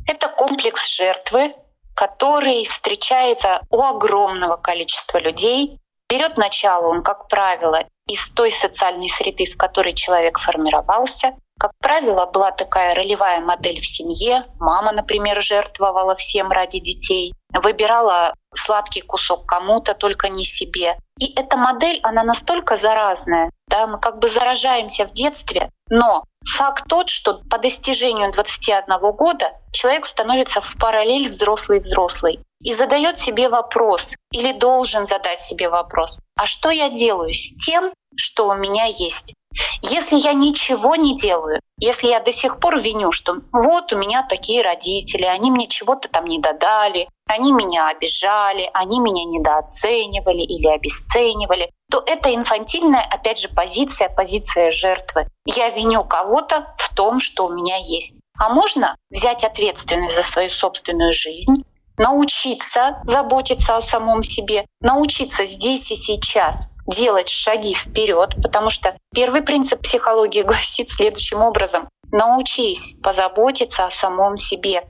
Это 0.08 0.30
комплекс 0.30 0.88
жертвы, 0.88 1.54
который 1.94 2.64
встречается 2.64 3.60
у 3.68 3.82
огромного 3.82 4.56
количества 4.56 5.18
людей. 5.18 5.78
Берет 6.08 6.38
начало 6.38 6.88
он, 6.88 7.02
как 7.02 7.28
правило, 7.28 7.84
из 8.06 8.30
той 8.30 8.50
социальной 8.50 9.10
среды, 9.10 9.44
в 9.44 9.58
которой 9.58 9.92
человек 9.92 10.38
формировался, 10.38 11.34
как 11.58 11.72
правило, 11.80 12.24
была 12.26 12.52
такая 12.52 12.94
ролевая 12.94 13.40
модель 13.40 13.80
в 13.80 13.86
семье. 13.86 14.46
Мама, 14.60 14.92
например, 14.92 15.42
жертвовала 15.42 16.14
всем 16.14 16.50
ради 16.52 16.78
детей, 16.78 17.34
выбирала 17.52 18.32
сладкий 18.54 19.00
кусок 19.00 19.44
кому-то, 19.44 19.94
только 19.94 20.28
не 20.28 20.44
себе. 20.44 20.96
И 21.18 21.34
эта 21.34 21.56
модель, 21.56 21.98
она 22.04 22.22
настолько 22.22 22.76
заразная, 22.76 23.50
да, 23.66 23.88
мы 23.88 23.98
как 23.98 24.20
бы 24.20 24.28
заражаемся 24.28 25.04
в 25.04 25.12
детстве, 25.12 25.70
но 25.90 26.22
факт 26.44 26.84
тот, 26.88 27.08
что 27.08 27.42
по 27.50 27.58
достижению 27.58 28.32
21 28.32 28.98
года 29.16 29.52
человек 29.72 30.06
становится 30.06 30.60
в 30.60 30.76
параллель 30.78 31.28
взрослый-взрослый. 31.28 32.40
и 32.60 32.74
задает 32.74 33.18
себе 33.18 33.48
вопрос 33.48 34.16
или 34.32 34.52
должен 34.52 35.06
задать 35.06 35.40
себе 35.40 35.68
вопрос, 35.68 36.18
а 36.34 36.44
что 36.46 36.70
я 36.70 36.90
делаю 36.90 37.32
с 37.32 37.54
тем, 37.64 37.92
что 38.16 38.48
у 38.48 38.54
меня 38.54 38.86
есть? 38.86 39.34
Если 39.82 40.16
я 40.16 40.32
ничего 40.32 40.96
не 40.96 41.16
делаю, 41.16 41.60
если 41.78 42.08
я 42.08 42.20
до 42.20 42.32
сих 42.32 42.58
пор 42.58 42.80
виню, 42.80 43.12
что 43.12 43.36
вот 43.52 43.92
у 43.92 43.98
меня 43.98 44.22
такие 44.22 44.62
родители, 44.62 45.24
они 45.24 45.50
мне 45.50 45.68
чего-то 45.68 46.08
там 46.08 46.24
не 46.26 46.38
додали, 46.38 47.08
они 47.26 47.52
меня 47.52 47.88
обижали, 47.88 48.68
они 48.72 49.00
меня 49.00 49.24
недооценивали 49.24 50.42
или 50.42 50.66
обесценивали, 50.68 51.70
то 51.90 52.02
это 52.04 52.34
инфантильная, 52.34 53.02
опять 53.02 53.38
же, 53.38 53.48
позиция, 53.48 54.08
позиция 54.08 54.70
жертвы. 54.70 55.28
Я 55.46 55.70
виню 55.70 56.04
кого-то 56.04 56.74
в 56.78 56.94
том, 56.94 57.20
что 57.20 57.46
у 57.46 57.52
меня 57.52 57.76
есть. 57.76 58.16
А 58.38 58.50
можно 58.50 58.96
взять 59.10 59.44
ответственность 59.44 60.14
за 60.14 60.22
свою 60.22 60.50
собственную 60.50 61.12
жизнь, 61.12 61.64
научиться 61.98 63.00
заботиться 63.04 63.76
о 63.76 63.82
самом 63.82 64.22
себе, 64.22 64.66
научиться 64.80 65.44
здесь 65.44 65.90
и 65.90 65.96
сейчас 65.96 66.68
делать 66.86 67.28
шаги 67.28 67.74
вперед, 67.74 68.34
потому 68.42 68.70
что 68.70 68.96
первый 69.12 69.42
принцип 69.42 69.82
психологии 69.82 70.42
гласит 70.44 70.90
следующим 70.90 71.42
образом. 71.42 71.88
Научись 72.10 72.94
позаботиться 73.02 73.84
о 73.84 73.90
самом 73.90 74.38
себе. 74.38 74.84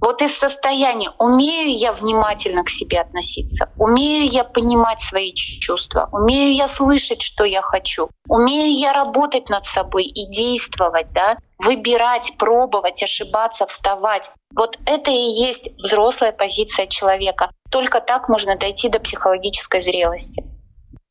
Вот 0.00 0.20
из 0.20 0.36
состояния, 0.36 1.10
умею 1.18 1.70
я 1.74 1.92
внимательно 1.92 2.62
к 2.62 2.68
себе 2.68 3.00
относиться, 3.00 3.70
умею 3.78 4.26
я 4.26 4.44
понимать 4.44 5.00
свои 5.00 5.32
чувства, 5.32 6.10
умею 6.12 6.54
я 6.54 6.68
слышать, 6.68 7.22
что 7.22 7.44
я 7.44 7.62
хочу, 7.62 8.10
умею 8.28 8.70
я 8.78 8.92
работать 8.92 9.48
над 9.48 9.64
собой 9.64 10.04
и 10.04 10.28
действовать, 10.28 11.10
да, 11.12 11.38
выбирать, 11.64 12.32
пробовать, 12.38 13.02
ошибаться, 13.02 13.66
вставать. 13.66 14.30
Вот 14.56 14.78
это 14.86 15.10
и 15.10 15.14
есть 15.14 15.70
взрослая 15.76 16.32
позиция 16.32 16.86
человека. 16.86 17.50
Только 17.70 18.00
так 18.00 18.28
можно 18.28 18.56
дойти 18.56 18.88
до 18.88 19.00
психологической 19.00 19.82
зрелости. 19.82 20.44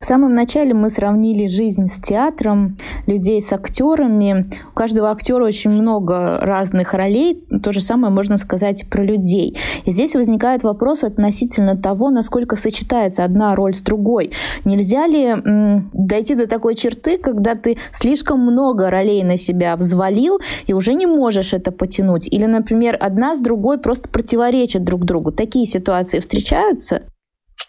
В 0.04 0.06
самом 0.06 0.36
начале 0.36 0.74
мы 0.74 0.90
сравнили 0.90 1.48
жизнь 1.48 1.88
с 1.88 1.98
театром, 1.98 2.78
людей 3.08 3.42
с 3.42 3.54
актерами. 3.54 4.50
У 4.74 4.76
каждого 4.76 5.10
актера 5.10 5.46
очень 5.46 5.72
много 5.72 6.40
разных 6.42 6.94
ролей. 6.94 7.42
То 7.64 7.72
же 7.72 7.80
самое 7.80 8.14
можно 8.14 8.38
сказать 8.38 8.90
про 8.90 9.02
людей. 9.02 9.58
И 9.86 9.94
здесь 9.94 10.14
возникает 10.14 10.64
вопрос 10.64 11.06
относительно 11.06 11.78
того, 11.78 12.10
насколько 12.10 12.58
сочетается 12.58 13.24
одна 13.24 13.56
роль 13.56 13.74
с 13.74 13.82
другой. 13.82 14.32
Нельзя 14.66 15.08
ли 15.08 15.24
м, 15.24 15.90
дойти 15.94 16.36
до 16.36 16.48
такой 16.48 16.76
черты, 16.76 17.18
когда 17.18 17.56
ты 17.56 17.78
слишком 17.94 18.42
много 18.42 18.90
ролей 18.90 19.24
на 19.24 19.38
себя 19.38 19.78
взвалил 19.78 20.42
и 20.68 20.74
уже 20.74 20.96
не 20.96 21.06
можешь 21.06 21.54
это 21.54 21.72
потянуть? 21.72 22.28
Или, 22.28 22.44
например, 22.44 22.98
одна 23.00 23.38
с 23.38 23.40
другой 23.40 23.78
просто 23.78 24.10
противоречат 24.10 24.84
друг 24.84 25.06
другу. 25.06 25.32
Такие 25.32 25.66
ситуации 25.66 26.20
встречаются? 26.20 27.04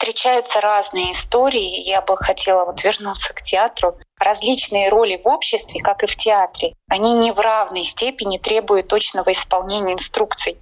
Встречаются 0.05 0.61
разные 0.61 1.13
истории. 1.13 1.81
Я 1.81 2.03
бы 2.03 2.19
хотела 2.19 2.67
вот 2.67 2.85
вернуться 2.85 3.33
к 3.33 3.43
театру. 3.43 3.97
Различные 4.19 4.91
роли 4.91 5.19
в 5.23 5.27
обществе, 5.27 5.81
как 5.81 6.03
и 6.03 6.07
в 6.07 6.15
театре, 6.17 6.75
они 6.91 7.15
не 7.15 7.33
в 7.33 7.41
равной 7.41 7.85
степени 7.85 8.37
требуют 8.37 8.89
точного 8.89 9.33
исполнения 9.33 9.95
инструкций. 9.95 10.59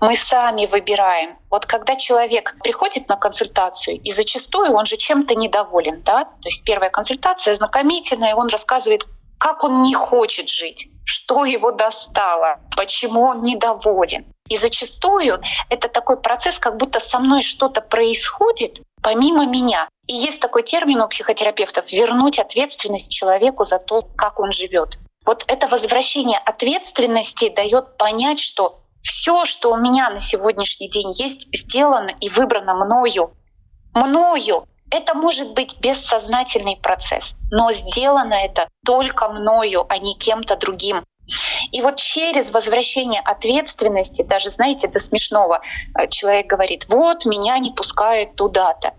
Мы 0.00 0.16
сами 0.16 0.66
выбираем. 0.66 1.38
Вот 1.50 1.66
когда 1.66 1.94
человек 1.94 2.56
приходит 2.64 3.08
на 3.08 3.16
консультацию, 3.16 3.96
и 3.96 4.10
зачастую 4.10 4.72
он 4.72 4.86
же 4.86 4.96
чем-то 4.96 5.36
недоволен, 5.36 6.02
да, 6.02 6.24
то 6.24 6.48
есть 6.48 6.64
первая 6.64 6.90
консультация 6.90 7.54
знакомительная, 7.54 8.30
и 8.30 8.34
он 8.34 8.48
рассказывает, 8.48 9.06
как 9.38 9.62
он 9.62 9.82
не 9.82 9.94
хочет 9.94 10.48
жить, 10.48 10.88
что 11.04 11.44
его 11.44 11.70
достало, 11.70 12.58
почему 12.76 13.22
он 13.22 13.42
недоволен. 13.42 14.26
И 14.48 14.56
зачастую 14.56 15.40
это 15.68 15.88
такой 15.88 16.20
процесс, 16.20 16.58
как 16.58 16.76
будто 16.76 17.00
со 17.00 17.18
мной 17.18 17.42
что-то 17.42 17.80
происходит 17.80 18.80
помимо 19.02 19.46
меня. 19.46 19.88
И 20.06 20.14
есть 20.14 20.40
такой 20.40 20.62
термин 20.62 21.00
у 21.02 21.08
психотерапевтов— 21.08 21.92
вернуть 21.92 22.38
ответственность 22.38 23.12
человеку 23.12 23.64
за 23.64 23.78
то, 23.78 24.02
как 24.16 24.40
он 24.40 24.52
живет. 24.52 24.98
Вот 25.24 25.44
это 25.46 25.66
возвращение 25.68 26.38
ответственности 26.38 27.50
дает 27.50 27.96
понять, 27.98 28.40
что 28.40 28.80
все, 29.02 29.44
что 29.44 29.72
у 29.72 29.76
меня 29.76 30.10
на 30.10 30.20
сегодняшний 30.20 30.88
день 30.88 31.10
есть, 31.10 31.48
сделано 31.54 32.10
и 32.20 32.28
выбрано 32.28 32.74
мною. 32.74 33.32
Мною. 33.94 34.66
Это 34.90 35.14
может 35.14 35.52
быть 35.52 35.78
бессознательный 35.80 36.76
процесс, 36.76 37.34
но 37.50 37.72
сделано 37.72 38.32
это 38.32 38.68
только 38.86 39.28
мною, 39.28 39.84
а 39.88 39.98
не 39.98 40.14
кем-то 40.14 40.56
другим. 40.56 41.04
И 41.72 41.82
вот 41.82 41.96
через 41.96 42.50
возвращение 42.50 43.20
ответственности, 43.20 44.22
даже, 44.22 44.50
знаете, 44.50 44.88
до 44.88 44.98
смешного, 44.98 45.60
э, 45.98 46.06
человек 46.08 46.46
говорит, 46.46 46.86
вот 46.88 47.24
меня 47.24 47.58
не 47.58 47.72
пускают 47.72 48.36
туда-то. 48.36 48.94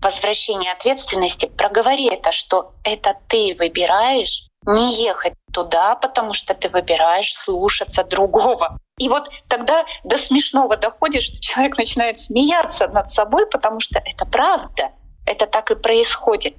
Возвращение 0.00 0.72
ответственности, 0.72 1.46
проговори 1.46 2.08
это, 2.08 2.32
что 2.32 2.72
это 2.84 3.16
ты 3.28 3.56
выбираешь 3.58 4.48
не 4.66 4.94
ехать 4.94 5.34
туда, 5.52 5.94
потому 5.96 6.32
что 6.32 6.54
ты 6.54 6.68
выбираешь 6.68 7.34
слушаться 7.34 8.02
другого. 8.02 8.78
И 8.98 9.08
вот 9.08 9.28
тогда 9.48 9.84
до 10.04 10.18
смешного 10.18 10.76
доходит, 10.76 11.22
что 11.22 11.40
человек 11.40 11.76
начинает 11.76 12.20
смеяться 12.20 12.88
над 12.88 13.10
собой, 13.10 13.46
потому 13.46 13.80
что 13.80 14.00
это 14.04 14.24
правда. 14.24 14.92
Это 15.26 15.46
так 15.46 15.70
и 15.70 15.74
происходит 15.74 16.54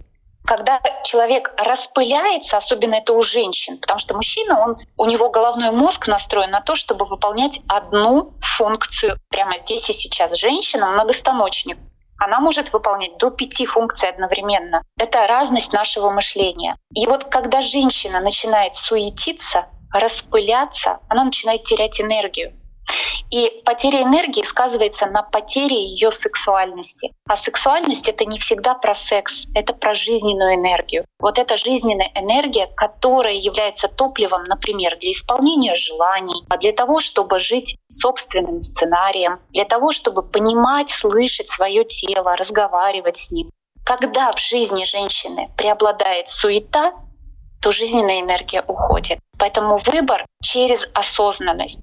когда 0.45 0.79
человек 1.03 1.53
распыляется, 1.57 2.57
особенно 2.57 2.95
это 2.95 3.13
у 3.13 3.21
женщин, 3.21 3.77
потому 3.79 3.99
что 3.99 4.15
мужчина, 4.15 4.59
он, 4.59 4.77
у 4.97 5.05
него 5.05 5.29
головной 5.29 5.71
мозг 5.71 6.07
настроен 6.07 6.51
на 6.51 6.61
то, 6.61 6.75
чтобы 6.75 7.05
выполнять 7.05 7.59
одну 7.67 8.33
функцию 8.39 9.17
прямо 9.29 9.57
здесь 9.59 9.89
и 9.89 9.93
сейчас. 9.93 10.37
Женщина 10.37 10.91
многостаночник. 10.91 11.77
Она 12.17 12.39
может 12.39 12.71
выполнять 12.71 13.17
до 13.17 13.29
пяти 13.29 13.65
функций 13.65 14.07
одновременно. 14.07 14.83
Это 14.97 15.27
разность 15.27 15.73
нашего 15.73 16.09
мышления. 16.11 16.77
И 16.93 17.05
вот 17.07 17.25
когда 17.25 17.61
женщина 17.61 18.21
начинает 18.21 18.75
суетиться, 18.75 19.65
распыляться, 19.91 20.99
она 21.09 21.25
начинает 21.25 21.63
терять 21.63 21.99
энергию. 21.99 22.53
И 23.31 23.61
потеря 23.65 24.03
энергии 24.03 24.43
сказывается 24.43 25.07
на 25.07 25.23
потере 25.23 25.75
ее 25.75 26.11
сексуальности. 26.11 27.11
А 27.27 27.35
сексуальность— 27.35 28.07
это 28.09 28.25
не 28.25 28.39
всегда 28.39 28.75
про 28.75 28.93
секс, 28.93 29.47
это 29.55 29.73
про 29.73 29.93
жизненную 29.93 30.55
энергию. 30.55 31.05
Вот 31.19 31.39
эта 31.39 31.57
жизненная 31.57 32.11
энергия, 32.15 32.67
которая 32.67 33.33
является 33.33 33.87
топливом, 33.87 34.43
например, 34.43 34.97
для 34.99 35.11
исполнения 35.11 35.75
желаний, 35.75 36.43
а 36.49 36.57
для 36.57 36.71
того, 36.71 36.99
чтобы 36.99 37.39
жить 37.39 37.77
собственным 37.89 38.59
сценарием, 38.59 39.39
для 39.49 39.65
того, 39.65 39.91
чтобы 39.91 40.21
понимать, 40.21 40.89
слышать 40.89 41.49
свое 41.49 41.83
тело, 41.83 42.35
разговаривать 42.35 43.17
с 43.17 43.31
ним. 43.31 43.49
Когда 43.83 44.31
в 44.33 44.39
жизни 44.39 44.83
женщины 44.83 45.51
преобладает 45.57 46.29
суета, 46.29 46.93
то 47.61 47.71
жизненная 47.71 48.21
энергия 48.21 48.63
уходит. 48.67 49.19
Поэтому 49.37 49.77
выбор 49.77 50.25
через 50.41 50.87
осознанность 50.93 51.79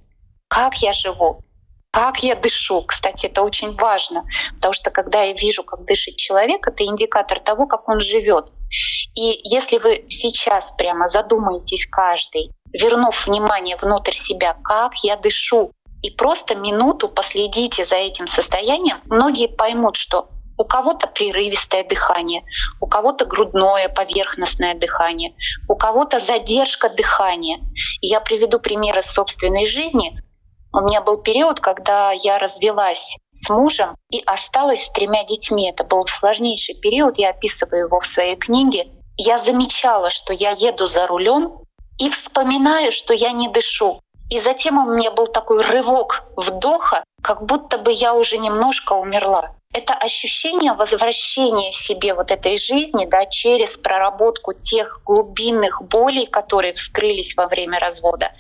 как 0.52 0.82
я 0.82 0.92
живу, 0.92 1.40
как 1.90 2.22
я 2.22 2.34
дышу. 2.34 2.82
Кстати, 2.82 3.24
это 3.24 3.40
очень 3.40 3.74
важно, 3.74 4.24
потому 4.56 4.74
что 4.74 4.90
когда 4.90 5.22
я 5.22 5.32
вижу, 5.32 5.64
как 5.64 5.86
дышит 5.86 6.16
человек, 6.16 6.68
это 6.68 6.84
индикатор 6.84 7.40
того, 7.40 7.66
как 7.66 7.88
он 7.88 8.00
живет. 8.00 8.52
И 9.14 9.40
если 9.44 9.78
вы 9.78 10.04
сейчас 10.10 10.72
прямо 10.72 11.08
задумаетесь 11.08 11.86
каждый, 11.86 12.50
вернув 12.70 13.26
внимание 13.26 13.76
внутрь 13.76 14.12
себя, 14.12 14.54
как 14.62 14.94
я 15.02 15.16
дышу, 15.16 15.72
и 16.02 16.10
просто 16.10 16.54
минуту 16.54 17.08
последите 17.08 17.86
за 17.86 17.96
этим 17.96 18.26
состоянием, 18.26 19.00
многие 19.06 19.48
поймут, 19.48 19.96
что 19.96 20.28
у 20.58 20.64
кого-то 20.64 21.06
прерывистое 21.06 21.84
дыхание, 21.84 22.42
у 22.80 22.86
кого-то 22.86 23.24
грудное 23.24 23.88
поверхностное 23.88 24.74
дыхание, 24.74 25.34
у 25.68 25.76
кого-то 25.76 26.20
задержка 26.20 26.90
дыхания. 26.90 27.60
Я 28.00 28.20
приведу 28.20 28.60
примеры 28.60 29.02
собственной 29.02 29.66
жизни. 29.66 30.22
У 30.74 30.80
меня 30.80 31.02
был 31.02 31.18
период, 31.18 31.60
когда 31.60 32.12
я 32.12 32.38
развелась 32.38 33.18
с 33.34 33.50
мужем 33.50 33.94
и 34.10 34.22
осталась 34.24 34.84
с 34.84 34.90
тремя 34.90 35.24
детьми. 35.24 35.68
Это 35.68 35.84
был 35.84 36.06
сложнейший 36.06 36.74
период, 36.74 37.18
я 37.18 37.30
описываю 37.30 37.86
его 37.86 38.00
в 38.00 38.06
своей 38.06 38.36
книге. 38.36 38.88
Я 39.18 39.38
замечала, 39.38 40.08
что 40.08 40.32
я 40.32 40.52
еду 40.52 40.86
за 40.86 41.06
рулем 41.06 41.58
и 41.98 42.08
вспоминаю, 42.08 42.90
что 42.90 43.12
я 43.12 43.32
не 43.32 43.48
дышу. 43.48 44.00
И 44.30 44.40
затем 44.40 44.78
у 44.78 44.90
меня 44.90 45.10
был 45.10 45.26
такой 45.26 45.62
рывок 45.62 46.24
вдоха, 46.36 47.04
как 47.22 47.44
будто 47.44 47.76
бы 47.76 47.92
я 47.92 48.14
уже 48.14 48.38
немножко 48.38 48.94
умерла 48.94 49.54
это 49.72 49.94
ощущение 49.94 50.74
возвращения 50.74 51.72
себе 51.72 52.14
вот 52.14 52.30
этой 52.30 52.56
жизни 52.56 53.06
да, 53.06 53.26
через 53.26 53.76
проработку 53.76 54.52
тех 54.52 55.00
глубинных 55.04 55.82
болей, 55.82 56.26
которые 56.26 56.74
вскрылись 56.74 57.34
во 57.36 57.46
время 57.46 57.78
развода. 57.78 58.32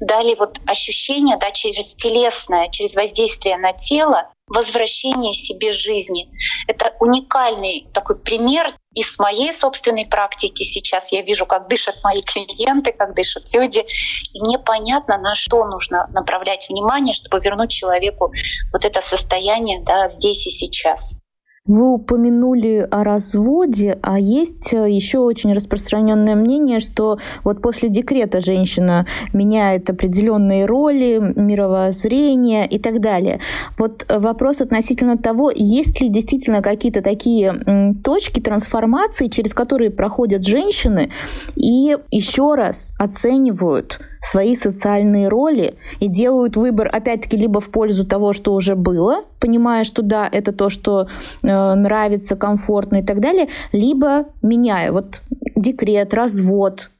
Дали 0.00 0.34
вот 0.34 0.58
ощущение 0.66 1.36
да, 1.36 1.52
через 1.52 1.94
телесное, 1.94 2.68
через 2.68 2.96
воздействие 2.96 3.56
на 3.58 3.72
тело, 3.72 4.32
возвращение 4.48 5.34
себе 5.34 5.72
жизни. 5.72 6.30
Это 6.66 6.94
уникальный 7.00 7.86
такой 7.94 8.18
пример 8.18 8.74
из 8.94 9.18
моей 9.18 9.52
собственной 9.52 10.06
практики 10.06 10.62
сейчас 10.62 11.12
я 11.12 11.22
вижу, 11.22 11.46
как 11.46 11.68
дышат 11.68 11.96
мои 12.02 12.20
клиенты, 12.20 12.92
как 12.92 13.14
дышат 13.14 13.52
люди, 13.52 13.84
и 14.32 14.40
мне 14.40 14.58
понятно, 14.58 15.18
на 15.18 15.34
что 15.34 15.64
нужно 15.64 16.08
направлять 16.12 16.68
внимание, 16.68 17.14
чтобы 17.14 17.40
вернуть 17.40 17.70
человеку 17.70 18.32
вот 18.72 18.84
это 18.84 19.00
состояние 19.00 19.82
да, 19.82 20.08
здесь 20.08 20.46
и 20.46 20.50
сейчас. 20.50 21.16
Вы 21.64 21.92
упомянули 21.92 22.88
о 22.90 23.04
разводе, 23.04 23.96
а 24.02 24.18
есть 24.18 24.74
э, 24.74 24.90
еще 24.90 25.20
очень 25.20 25.52
распространенное 25.52 26.34
мнение, 26.34 26.80
что 26.80 27.18
вот 27.44 27.62
после 27.62 27.88
декрета 27.88 28.40
женщина 28.40 29.06
меняет 29.32 29.88
определенные 29.88 30.66
роли, 30.66 31.20
мировоззрение 31.36 32.66
и 32.66 32.80
так 32.80 33.00
далее. 33.00 33.38
Вот 33.78 34.04
вопрос 34.08 34.60
относительно 34.60 35.16
того, 35.16 35.52
есть 35.54 36.00
ли 36.00 36.08
действительно 36.08 36.62
какие-то 36.62 37.00
такие 37.00 37.94
точки 38.02 38.40
трансформации, 38.40 39.28
через 39.28 39.54
которые 39.54 39.92
проходят 39.92 40.44
женщины 40.44 41.12
и 41.54 41.96
еще 42.10 42.56
раз 42.56 42.92
оценивают 42.98 44.00
свои 44.22 44.56
социальные 44.56 45.28
роли 45.28 45.76
и 46.00 46.06
делают 46.06 46.56
выбор, 46.56 46.88
опять-таки, 46.90 47.36
либо 47.36 47.60
в 47.60 47.70
пользу 47.70 48.06
того, 48.06 48.32
что 48.32 48.54
уже 48.54 48.76
было, 48.76 49.24
понимая, 49.40 49.84
что 49.84 50.02
да, 50.02 50.28
это 50.30 50.52
то, 50.52 50.70
что 50.70 51.08
э, 51.42 51.74
нравится, 51.74 52.36
комфортно 52.36 52.98
и 52.98 53.02
так 53.02 53.20
далее, 53.20 53.48
либо 53.72 54.26
меняя. 54.40 54.92
Вот 54.92 55.22
декрет, 55.56 56.14
развод. 56.14 56.90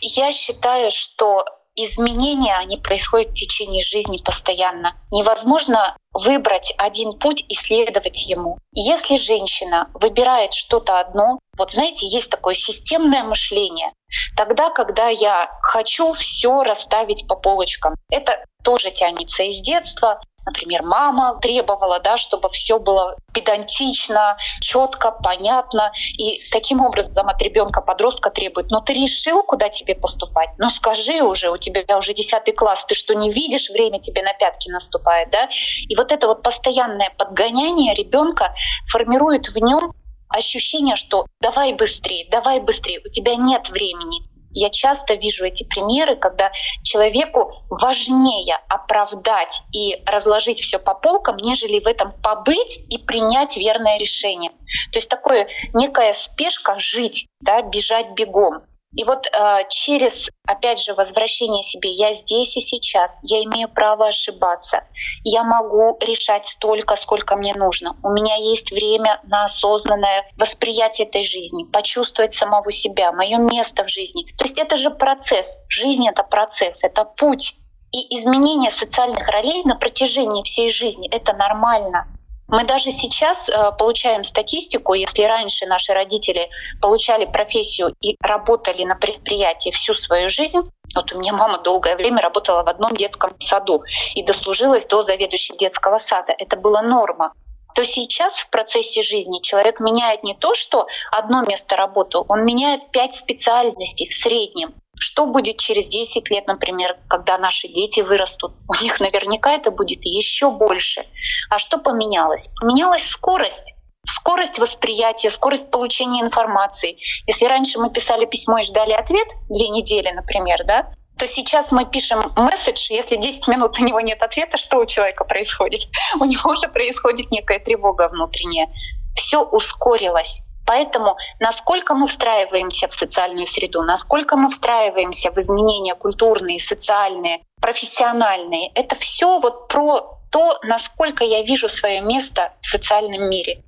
Я 0.00 0.32
считаю, 0.32 0.90
что 0.90 1.44
изменения, 1.76 2.56
они 2.56 2.78
происходят 2.78 3.30
в 3.30 3.34
течение 3.34 3.82
жизни 3.82 4.18
постоянно. 4.18 4.96
Невозможно 5.12 5.96
выбрать 6.12 6.72
один 6.78 7.18
путь 7.18 7.44
и 7.48 7.54
следовать 7.54 8.26
ему. 8.26 8.58
Если 8.72 9.16
женщина 9.18 9.90
выбирает 9.94 10.54
что-то 10.54 10.98
одно, 10.98 11.38
вот 11.56 11.72
знаете, 11.72 12.06
есть 12.06 12.30
такое 12.30 12.54
системное 12.54 13.22
мышление. 13.22 13.92
Тогда, 14.36 14.70
когда 14.70 15.08
я 15.08 15.50
хочу 15.62 16.12
все 16.12 16.62
расставить 16.62 17.26
по 17.28 17.36
полочкам, 17.36 17.94
это 18.10 18.44
тоже 18.64 18.90
тянется 18.90 19.42
из 19.44 19.60
детства. 19.60 20.20
Например, 20.46 20.84
мама 20.84 21.38
требовала, 21.40 21.98
да, 21.98 22.16
чтобы 22.16 22.48
все 22.50 22.78
было 22.78 23.16
педантично, 23.34 24.38
четко, 24.60 25.10
понятно. 25.10 25.90
И 26.16 26.40
таким 26.52 26.80
образом 26.80 27.28
от 27.28 27.42
ребенка 27.42 27.82
подростка 27.82 28.30
требует, 28.30 28.70
ну 28.70 28.80
ты 28.80 28.94
решил, 28.94 29.42
куда 29.42 29.68
тебе 29.68 29.96
поступать? 29.96 30.50
Ну 30.58 30.70
скажи 30.70 31.20
уже, 31.22 31.50
у 31.50 31.58
тебя 31.58 31.98
уже 31.98 32.14
десятый 32.14 32.54
класс, 32.54 32.86
ты 32.86 32.94
что, 32.94 33.14
не 33.14 33.30
видишь, 33.30 33.70
время 33.70 34.00
тебе 34.00 34.22
на 34.22 34.34
пятки 34.34 34.68
наступает, 34.68 35.30
да? 35.30 35.48
И 35.88 35.96
вот 35.96 36.12
это 36.12 36.28
вот 36.28 36.42
постоянное 36.42 37.10
подгоняние 37.18 37.94
ребенка 37.94 38.54
формирует 38.86 39.48
в 39.48 39.56
нем 39.58 39.92
ощущение, 40.28 40.94
что 40.94 41.26
давай 41.40 41.72
быстрее, 41.72 42.28
давай 42.30 42.60
быстрее, 42.60 43.00
у 43.04 43.08
тебя 43.08 43.34
нет 43.34 43.68
времени. 43.70 44.35
Я 44.58 44.70
часто 44.70 45.14
вижу 45.14 45.44
эти 45.44 45.64
примеры, 45.64 46.16
когда 46.16 46.50
человеку 46.82 47.52
важнее 47.68 48.56
оправдать 48.68 49.60
и 49.70 50.02
разложить 50.06 50.60
все 50.60 50.78
по 50.78 50.94
полкам, 50.94 51.36
нежели 51.36 51.78
в 51.78 51.86
этом 51.86 52.10
побыть 52.22 52.78
и 52.88 52.96
принять 52.96 53.58
верное 53.58 53.98
решение. 53.98 54.52
То 54.92 54.98
есть 54.98 55.10
такое 55.10 55.46
некая 55.74 56.14
спешка 56.14 56.78
жить, 56.78 57.26
да, 57.42 57.60
бежать 57.60 58.12
бегом. 58.12 58.62
И 58.96 59.04
вот 59.04 59.26
э, 59.26 59.58
через, 59.68 60.30
опять 60.46 60.82
же, 60.82 60.94
возвращение 60.94 61.62
себе, 61.62 61.92
я 61.92 62.14
здесь 62.14 62.56
и 62.56 62.62
сейчас, 62.62 63.20
я 63.22 63.44
имею 63.44 63.68
право 63.68 64.08
ошибаться, 64.08 64.84
я 65.22 65.44
могу 65.44 65.98
решать 66.00 66.46
столько, 66.46 66.96
сколько 66.96 67.36
мне 67.36 67.54
нужно. 67.54 67.96
У 68.02 68.10
меня 68.10 68.36
есть 68.36 68.72
время 68.72 69.20
на 69.24 69.44
осознанное 69.44 70.30
восприятие 70.38 71.06
этой 71.06 71.22
жизни, 71.22 71.64
почувствовать 71.64 72.32
самого 72.32 72.72
себя, 72.72 73.12
мое 73.12 73.36
место 73.36 73.84
в 73.84 73.88
жизни. 73.88 74.24
То 74.38 74.44
есть 74.44 74.58
это 74.58 74.78
же 74.78 74.90
процесс. 74.90 75.58
Жизнь— 75.68 76.08
это 76.08 76.22
процесс, 76.22 76.82
это 76.82 77.04
путь. 77.04 77.54
И 77.92 78.18
изменение 78.18 78.70
социальных 78.70 79.28
ролей 79.28 79.62
на 79.64 79.76
протяжении 79.76 80.42
всей 80.42 80.70
жизни— 80.70 81.08
это 81.10 81.34
нормально. 81.34 82.06
Мы 82.48 82.64
даже 82.64 82.92
сейчас 82.92 83.48
э, 83.48 83.72
получаем 83.78 84.22
статистику, 84.22 84.94
если 84.94 85.24
раньше 85.24 85.66
наши 85.66 85.92
родители 85.92 86.48
получали 86.80 87.24
профессию 87.24 87.94
и 88.00 88.16
работали 88.20 88.84
на 88.84 88.94
предприятии 88.94 89.70
всю 89.70 89.94
свою 89.94 90.28
жизнь, 90.28 90.60
вот 90.94 91.12
у 91.12 91.18
меня 91.18 91.32
мама 91.32 91.58
долгое 91.58 91.96
время 91.96 92.22
работала 92.22 92.62
в 92.62 92.68
одном 92.68 92.94
детском 92.94 93.34
саду 93.40 93.82
и 94.14 94.22
дослужилась 94.22 94.86
до 94.86 95.02
заведующей 95.02 95.56
детского 95.56 95.98
сада. 95.98 96.32
Это 96.38 96.56
была 96.56 96.82
норма 96.82 97.32
то 97.76 97.84
сейчас 97.84 98.38
в 98.38 98.48
процессе 98.48 99.02
жизни 99.02 99.42
человек 99.42 99.80
меняет 99.80 100.24
не 100.24 100.34
то, 100.34 100.54
что 100.54 100.86
одно 101.12 101.42
место 101.42 101.76
работы, 101.76 102.16
он 102.26 102.42
меняет 102.42 102.90
пять 102.90 103.14
специальностей 103.14 104.08
в 104.08 104.14
среднем. 104.14 104.72
Что 104.98 105.26
будет 105.26 105.58
через 105.58 105.88
10 105.88 106.30
лет, 106.30 106.46
например, 106.46 106.96
когда 107.08 107.38
наши 107.38 107.68
дети 107.68 108.00
вырастут? 108.00 108.54
У 108.68 108.82
них 108.82 108.98
наверняка 109.00 109.52
это 109.52 109.70
будет 109.70 110.04
еще 110.04 110.50
больше. 110.50 111.04
А 111.50 111.58
что 111.58 111.78
поменялось? 111.78 112.50
Поменялась 112.60 113.06
скорость 113.06 113.74
скорость 114.08 114.58
восприятия, 114.58 115.30
скорость 115.30 115.70
получения 115.70 116.22
информации. 116.22 116.96
Если 117.26 117.44
раньше 117.44 117.78
мы 117.78 117.90
писали 117.90 118.24
письмо 118.24 118.58
и 118.58 118.62
ждали 118.62 118.92
ответ 118.92 119.26
две 119.48 119.68
недели, 119.68 120.10
например, 120.10 120.64
да, 120.64 120.92
то 121.18 121.26
сейчас 121.26 121.72
мы 121.72 121.86
пишем 121.86 122.32
месседж, 122.36 122.86
если 122.90 123.16
10 123.16 123.48
минут 123.48 123.78
у 123.80 123.84
него 123.84 124.00
нет 124.00 124.22
ответа, 124.22 124.58
что 124.58 124.78
у 124.78 124.86
человека 124.86 125.24
происходит? 125.24 125.82
У 126.20 126.24
него 126.24 126.50
уже 126.50 126.68
происходит 126.68 127.30
некая 127.30 127.58
тревога 127.58 128.08
внутренняя. 128.10 128.68
Все 129.16 129.42
ускорилось. 129.42 130.42
Поэтому 130.66 131.16
насколько 131.40 131.94
мы 131.94 132.06
встраиваемся 132.06 132.88
в 132.88 132.92
социальную 132.92 133.46
среду, 133.46 133.82
насколько 133.82 134.36
мы 134.36 134.50
встраиваемся 134.50 135.30
в 135.30 135.38
изменения 135.38 135.94
культурные, 135.94 136.58
социальные, 136.58 137.40
профессиональные, 137.60 138.70
это 138.74 138.96
все 138.96 139.38
вот 139.38 139.68
про 139.68 140.18
то, 140.30 140.58
насколько 140.64 141.24
я 141.24 141.42
вижу 141.42 141.68
свое 141.68 142.00
место 142.00 142.52
в 142.60 142.66
социальном 142.66 143.30
мире. 143.30 143.62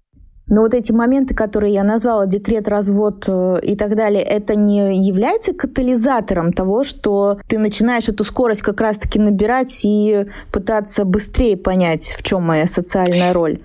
Но 0.50 0.62
вот 0.62 0.72
эти 0.72 0.92
моменты, 0.92 1.34
которые 1.34 1.74
я 1.74 1.84
назвала, 1.84 2.26
декрет, 2.26 2.68
развод 2.68 3.26
э, 3.28 3.61
и 3.62 3.76
так 3.76 3.94
далее, 3.94 4.22
это 4.22 4.54
не 4.54 5.06
является 5.06 5.52
катализатором 5.52 6.54
того, 6.54 6.84
что 6.84 7.38
ты 7.48 7.58
начинаешь 7.58 8.08
эту 8.08 8.24
скорость 8.24 8.62
как 8.62 8.80
раз-таки 8.80 9.18
набирать 9.18 9.84
и 9.84 10.24
пытаться 10.50 11.04
быстрее 11.04 11.58
понять, 11.58 12.14
в 12.16 12.22
чем 12.22 12.44
моя 12.44 12.66
социальная 12.66 13.34
роль? 13.34 13.61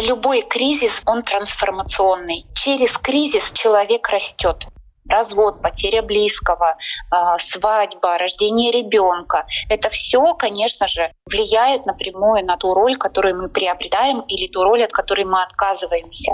Любой 0.00 0.42
кризис, 0.42 1.02
он 1.04 1.22
трансформационный. 1.22 2.46
Через 2.54 2.96
кризис 2.96 3.52
человек 3.52 4.08
растет 4.08 4.64
развод, 5.08 5.60
потеря 5.60 6.00
близкого, 6.00 6.76
а, 7.10 7.38
свадьба, 7.38 8.16
рождение 8.16 8.70
ребенка. 8.70 9.46
Это 9.68 9.90
все, 9.90 10.34
конечно 10.34 10.88
же, 10.88 11.12
влияет 11.30 11.84
напрямую 11.84 12.46
на 12.46 12.56
ту 12.56 12.72
роль, 12.72 12.96
которую 12.96 13.36
мы 13.36 13.48
приобретаем 13.50 14.20
или 14.20 14.48
ту 14.48 14.62
роль, 14.62 14.82
от 14.84 14.92
которой 14.92 15.26
мы 15.26 15.42
отказываемся. 15.42 16.32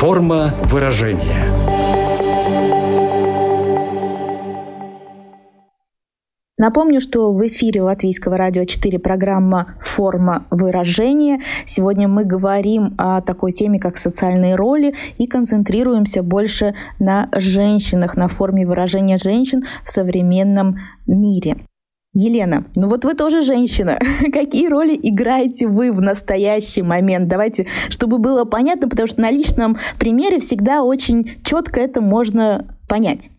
Форма 0.00 0.54
выражения. 0.64 1.77
Напомню, 6.58 7.00
что 7.00 7.32
в 7.32 7.46
эфире 7.46 7.82
Латвийского 7.82 8.36
радио 8.36 8.64
4 8.64 8.98
программа 8.98 9.76
«Форма 9.80 10.44
выражения». 10.50 11.40
Сегодня 11.66 12.08
мы 12.08 12.24
говорим 12.24 12.96
о 12.98 13.20
такой 13.20 13.52
теме, 13.52 13.78
как 13.78 13.96
социальные 13.96 14.56
роли, 14.56 14.94
и 15.18 15.28
концентрируемся 15.28 16.24
больше 16.24 16.74
на 16.98 17.28
женщинах, 17.32 18.16
на 18.16 18.26
форме 18.26 18.66
выражения 18.66 19.18
женщин 19.18 19.62
в 19.84 19.88
современном 19.88 20.78
мире. 21.06 21.58
Елена, 22.12 22.64
ну 22.74 22.88
вот 22.88 23.04
вы 23.04 23.14
тоже 23.14 23.42
женщина. 23.42 23.96
Какие 24.32 24.66
роли 24.66 24.98
играете 25.00 25.68
вы 25.68 25.92
в 25.92 26.02
настоящий 26.02 26.82
момент? 26.82 27.28
Давайте, 27.28 27.68
чтобы 27.88 28.18
было 28.18 28.44
понятно, 28.44 28.88
потому 28.88 29.06
что 29.06 29.20
на 29.20 29.30
личном 29.30 29.78
примере 30.00 30.40
всегда 30.40 30.82
очень 30.82 31.40
четко 31.44 31.80
это 31.80 32.00
можно 32.00 32.76
понять. 32.88 33.30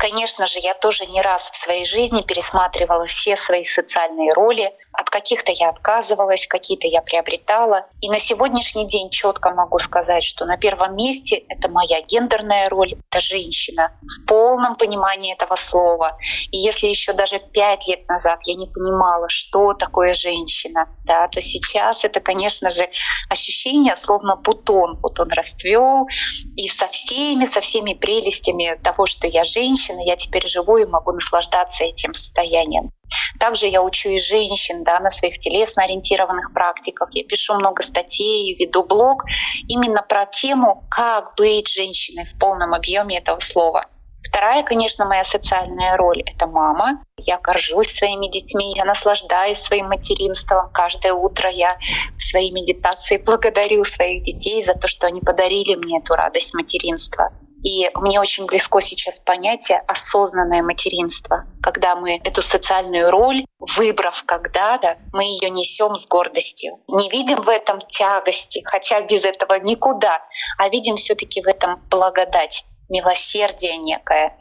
Конечно 0.00 0.46
же, 0.46 0.60
я 0.60 0.72
тоже 0.72 1.04
не 1.04 1.20
раз 1.20 1.50
в 1.50 1.56
своей 1.56 1.84
жизни 1.84 2.22
пересматривала 2.22 3.06
все 3.06 3.36
свои 3.36 3.66
социальные 3.66 4.32
роли, 4.32 4.74
от 4.92 5.10
каких-то 5.10 5.52
я 5.52 5.70
отказывалась, 5.70 6.46
какие-то 6.46 6.86
я 6.88 7.02
приобретала. 7.02 7.86
И 8.00 8.08
на 8.08 8.18
сегодняшний 8.18 8.86
день 8.86 9.10
четко 9.10 9.50
могу 9.50 9.78
сказать, 9.78 10.22
что 10.22 10.44
на 10.44 10.56
первом 10.56 10.96
месте 10.96 11.36
это 11.48 11.68
моя 11.68 12.02
гендерная 12.02 12.68
роль, 12.68 12.94
это 13.10 13.20
женщина 13.20 13.92
в 14.02 14.26
полном 14.26 14.76
понимании 14.76 15.32
этого 15.32 15.56
слова. 15.56 16.18
И 16.50 16.58
если 16.58 16.88
еще 16.88 17.12
даже 17.12 17.38
пять 17.38 17.86
лет 17.86 18.08
назад 18.08 18.40
я 18.44 18.54
не 18.54 18.66
понимала, 18.66 19.28
что 19.28 19.74
такое 19.74 20.14
женщина, 20.14 20.88
да, 21.04 21.28
то 21.28 21.40
сейчас 21.40 22.04
это, 22.04 22.20
конечно 22.20 22.70
же, 22.70 22.88
ощущение 23.28 23.96
словно 23.96 24.36
бутон. 24.36 24.98
Вот 25.02 25.18
он 25.20 25.30
расцвел, 25.30 26.08
и 26.56 26.68
со 26.68 26.88
всеми, 26.88 27.44
со 27.44 27.60
всеми 27.60 27.94
прелестями 27.94 28.78
того, 28.82 29.06
что 29.06 29.26
я 29.26 29.44
женщина, 29.44 30.00
я 30.00 30.16
теперь 30.16 30.46
живу 30.46 30.76
и 30.78 30.86
могу 30.86 31.12
наслаждаться 31.12 31.84
этим 31.84 32.14
состоянием. 32.14 32.90
Также 33.38 33.66
я 33.66 33.82
учу 33.82 34.10
и 34.10 34.20
женщин 34.20 34.84
да, 34.84 35.00
на 35.00 35.10
своих 35.10 35.38
телесно-ориентированных 35.38 36.52
практиках. 36.52 37.08
Я 37.12 37.24
пишу 37.24 37.54
много 37.54 37.82
статей, 37.82 38.54
веду 38.54 38.84
блог 38.84 39.24
именно 39.68 40.02
про 40.02 40.26
тему, 40.26 40.84
как 40.90 41.34
быть 41.36 41.68
женщиной 41.68 42.26
в 42.26 42.38
полном 42.38 42.74
объеме 42.74 43.18
этого 43.18 43.40
слова. 43.40 43.86
Вторая, 44.22 44.62
конечно, 44.62 45.06
моя 45.06 45.24
социальная 45.24 45.96
роль— 45.96 46.22
это 46.26 46.46
мама. 46.46 47.02
Я 47.16 47.38
горжусь 47.38 47.92
своими 47.92 48.28
детьми, 48.28 48.74
я 48.76 48.84
наслаждаюсь 48.84 49.58
своим 49.58 49.86
материнством. 49.88 50.70
Каждое 50.72 51.14
утро 51.14 51.50
я 51.50 51.70
в 52.18 52.22
своей 52.22 52.50
медитации 52.50 53.16
благодарю 53.16 53.82
своих 53.84 54.22
детей 54.22 54.62
за 54.62 54.74
то, 54.74 54.88
что 54.88 55.06
они 55.06 55.20
подарили 55.20 55.74
мне 55.74 55.98
эту 55.98 56.14
радость 56.14 56.54
материнства. 56.54 57.32
И 57.62 57.90
мне 57.94 58.20
очень 58.20 58.46
близко 58.46 58.80
сейчас 58.80 59.20
понятие 59.20 59.82
осознанное 59.86 60.62
материнство, 60.62 61.44
когда 61.62 61.94
мы 61.94 62.20
эту 62.24 62.42
социальную 62.42 63.10
роль, 63.10 63.44
выбрав 63.58 64.24
когда-то, 64.24 64.96
мы 65.12 65.24
ее 65.24 65.50
несем 65.50 65.96
с 65.96 66.06
гордостью. 66.06 66.78
Не 66.88 67.10
видим 67.10 67.42
в 67.42 67.48
этом 67.48 67.80
тягости, 67.82 68.62
хотя 68.64 69.02
без 69.02 69.24
этого 69.24 69.54
никуда, 69.54 70.20
а 70.56 70.68
видим 70.68 70.96
все-таки 70.96 71.42
в 71.42 71.46
этом 71.46 71.82
благодать 71.90 72.64
милосердие 72.88 73.76
некое. 73.76 74.36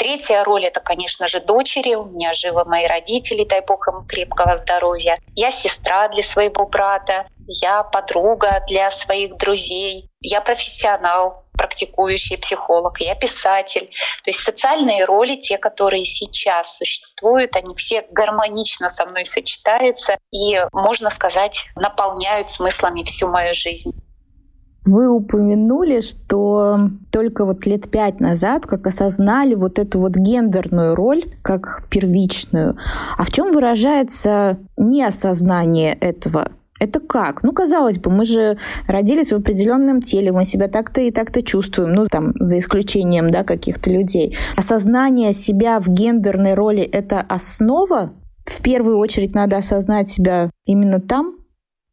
Третья 0.00 0.44
роль— 0.44 0.64
это, 0.66 0.80
конечно 0.80 1.28
же, 1.28 1.40
дочери. 1.40 1.94
У 1.94 2.06
меня 2.06 2.32
живы 2.32 2.64
мои 2.64 2.86
родители, 2.86 3.44
дай 3.44 3.60
бог 3.60 3.86
им 3.86 4.06
крепкого 4.06 4.56
здоровья. 4.56 5.14
Я 5.36 5.50
сестра 5.50 6.08
для 6.08 6.22
своего 6.22 6.66
брата, 6.66 7.26
я 7.46 7.82
подруга 7.82 8.64
для 8.66 8.90
своих 8.90 9.36
друзей, 9.36 10.08
я 10.22 10.40
профессионал, 10.40 11.44
практикующий 11.52 12.38
психолог, 12.38 12.98
я 13.02 13.14
писатель. 13.14 13.90
То 14.24 14.30
есть 14.30 14.40
социальные 14.40 15.04
роли, 15.04 15.36
те, 15.36 15.58
которые 15.58 16.06
сейчас 16.06 16.78
существуют, 16.78 17.54
они 17.56 17.74
все 17.76 18.06
гармонично 18.10 18.88
со 18.88 19.04
мной 19.04 19.26
сочетаются 19.26 20.16
и, 20.30 20.64
можно 20.72 21.10
сказать, 21.10 21.66
наполняют 21.76 22.48
смыслами 22.48 23.02
всю 23.02 23.28
мою 23.28 23.52
жизнь. 23.52 23.92
Вы 24.90 25.08
упомянули, 25.08 26.00
что 26.00 26.90
только 27.12 27.44
вот 27.44 27.64
лет 27.64 27.88
пять 27.88 28.18
назад 28.18 28.66
как 28.66 28.88
осознали 28.88 29.54
вот 29.54 29.78
эту 29.78 30.00
вот 30.00 30.16
гендерную 30.16 30.96
роль 30.96 31.22
как 31.42 31.84
первичную. 31.88 32.76
А 33.16 33.22
в 33.22 33.30
чем 33.30 33.52
выражается 33.52 34.58
неосознание 34.76 35.94
этого? 35.94 36.48
Это 36.80 36.98
как? 36.98 37.44
Ну, 37.44 37.52
казалось 37.52 38.00
бы, 38.00 38.10
мы 38.10 38.24
же 38.24 38.58
родились 38.88 39.30
в 39.30 39.36
определенном 39.36 40.02
теле, 40.02 40.32
мы 40.32 40.44
себя 40.44 40.66
так-то 40.66 41.00
и 41.00 41.12
так-то 41.12 41.44
чувствуем, 41.44 41.92
ну, 41.92 42.06
там, 42.06 42.32
за 42.40 42.58
исключением, 42.58 43.30
да, 43.30 43.44
каких-то 43.44 43.90
людей. 43.90 44.36
Осознание 44.56 45.32
себя 45.34 45.78
в 45.78 45.88
гендерной 45.88 46.54
роли— 46.54 46.82
это 46.92 47.20
основа? 47.20 48.10
В 48.44 48.60
первую 48.60 48.98
очередь 48.98 49.36
надо 49.36 49.58
осознать 49.58 50.10
себя 50.10 50.50
именно 50.64 51.00
там? 51.00 51.36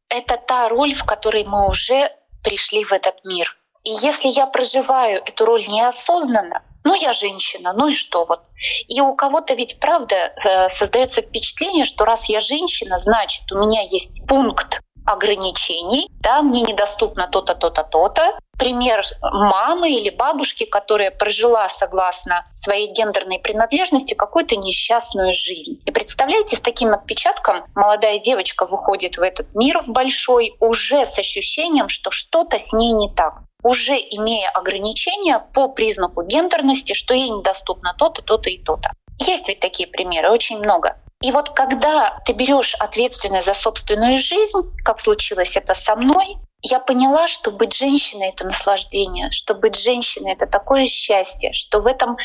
Это 0.09 0.37
та 0.47 0.69
роль, 0.69 0.93
в 0.93 1.03
которой 1.03 1.43
мы 1.43 1.67
уже 1.67 2.09
пришли 2.47 2.85
в 2.85 2.93
этот 2.93 3.25
мир. 3.25 3.57
И 3.83 3.89
если 3.89 4.29
я 4.29 4.47
проживаю 4.47 5.21
эту 5.25 5.45
роль 5.45 5.63
неосознанно, 5.67 6.63
ну 6.83 6.95
я 6.95 7.13
женщина, 7.13 7.73
ну 7.73 7.89
и 7.89 7.93
что 7.93 8.25
вот. 8.25 8.41
И 8.87 9.01
у 9.01 9.15
кого-то 9.15 9.53
ведь 9.53 9.79
правда 9.79 10.15
э, 10.15 10.69
создается 10.69 11.21
впечатление, 11.21 11.85
что 11.85 12.05
раз 12.05 12.29
я 12.29 12.39
женщина, 12.39 12.99
значит 12.99 13.51
у 13.51 13.57
меня 13.57 13.81
есть 13.81 14.25
пункт 14.27 14.81
ограничений, 15.07 16.09
да, 16.19 16.41
мне 16.41 16.61
недоступно 16.61 17.27
то-то, 17.27 17.55
то-то, 17.55 17.83
то-то. 17.83 18.37
Пример 18.59 19.03
мамы 19.21 19.91
или 19.91 20.09
бабушки, 20.09 20.65
которая 20.65 21.11
прожила 21.11 21.69
согласно 21.69 22.45
своей 22.55 22.91
гендерной 22.91 23.39
принадлежности 23.39 24.15
какую-то 24.15 24.55
несчастную 24.55 25.33
жизнь. 25.33 25.79
И 25.85 25.91
представляете, 25.91 26.55
с 26.55 26.61
таким 26.61 26.93
отпечатком 26.93 27.65
молодая 27.75 28.19
девочка 28.19 28.65
выходит 28.65 29.17
в 29.17 29.21
этот 29.21 29.53
мир 29.53 29.81
в 29.81 29.89
большой 29.89 30.55
уже 30.59 31.05
с 31.05 31.19
ощущением, 31.19 31.87
что 31.87 32.09
что-то 32.11 32.59
с 32.59 32.73
ней 32.73 32.91
не 32.93 33.13
так 33.13 33.43
уже 33.63 33.97
имея 33.97 34.49
ограничения 34.49 35.39
по 35.53 35.67
признаку 35.67 36.23
гендерности, 36.23 36.93
что 36.93 37.13
ей 37.13 37.29
недоступно 37.29 37.93
то-то, 37.97 38.21
то-то 38.21 38.49
и 38.49 38.57
то-то. 38.57 38.91
Есть 39.19 39.47
ведь 39.47 39.59
такие 39.59 39.87
примеры, 39.87 40.29
очень 40.29 40.57
много. 40.57 40.97
И 41.21 41.31
вот 41.31 41.51
когда 41.51 42.19
ты 42.25 42.33
берешь 42.33 42.75
ответственность 42.75 43.47
за 43.47 43.53
собственную 43.55 44.17
жизнь, 44.17 44.59
как 44.83 44.99
случилось 44.99 45.57
это 45.57 45.73
со 45.73 45.95
мной, 45.95 46.37
я 46.61 46.79
поняла, 46.79 47.27
что 47.27 47.51
быть 47.51 47.75
женщиной— 47.75 48.29
это 48.29 48.45
наслаждение, 48.45 49.31
что 49.31 49.55
быть 49.55 49.75
женщиной— 49.75 50.33
это 50.33 50.47
такое 50.47 50.87
счастье, 50.87 51.53
что 51.53 51.79
в 51.79 51.87
этом 51.87 52.17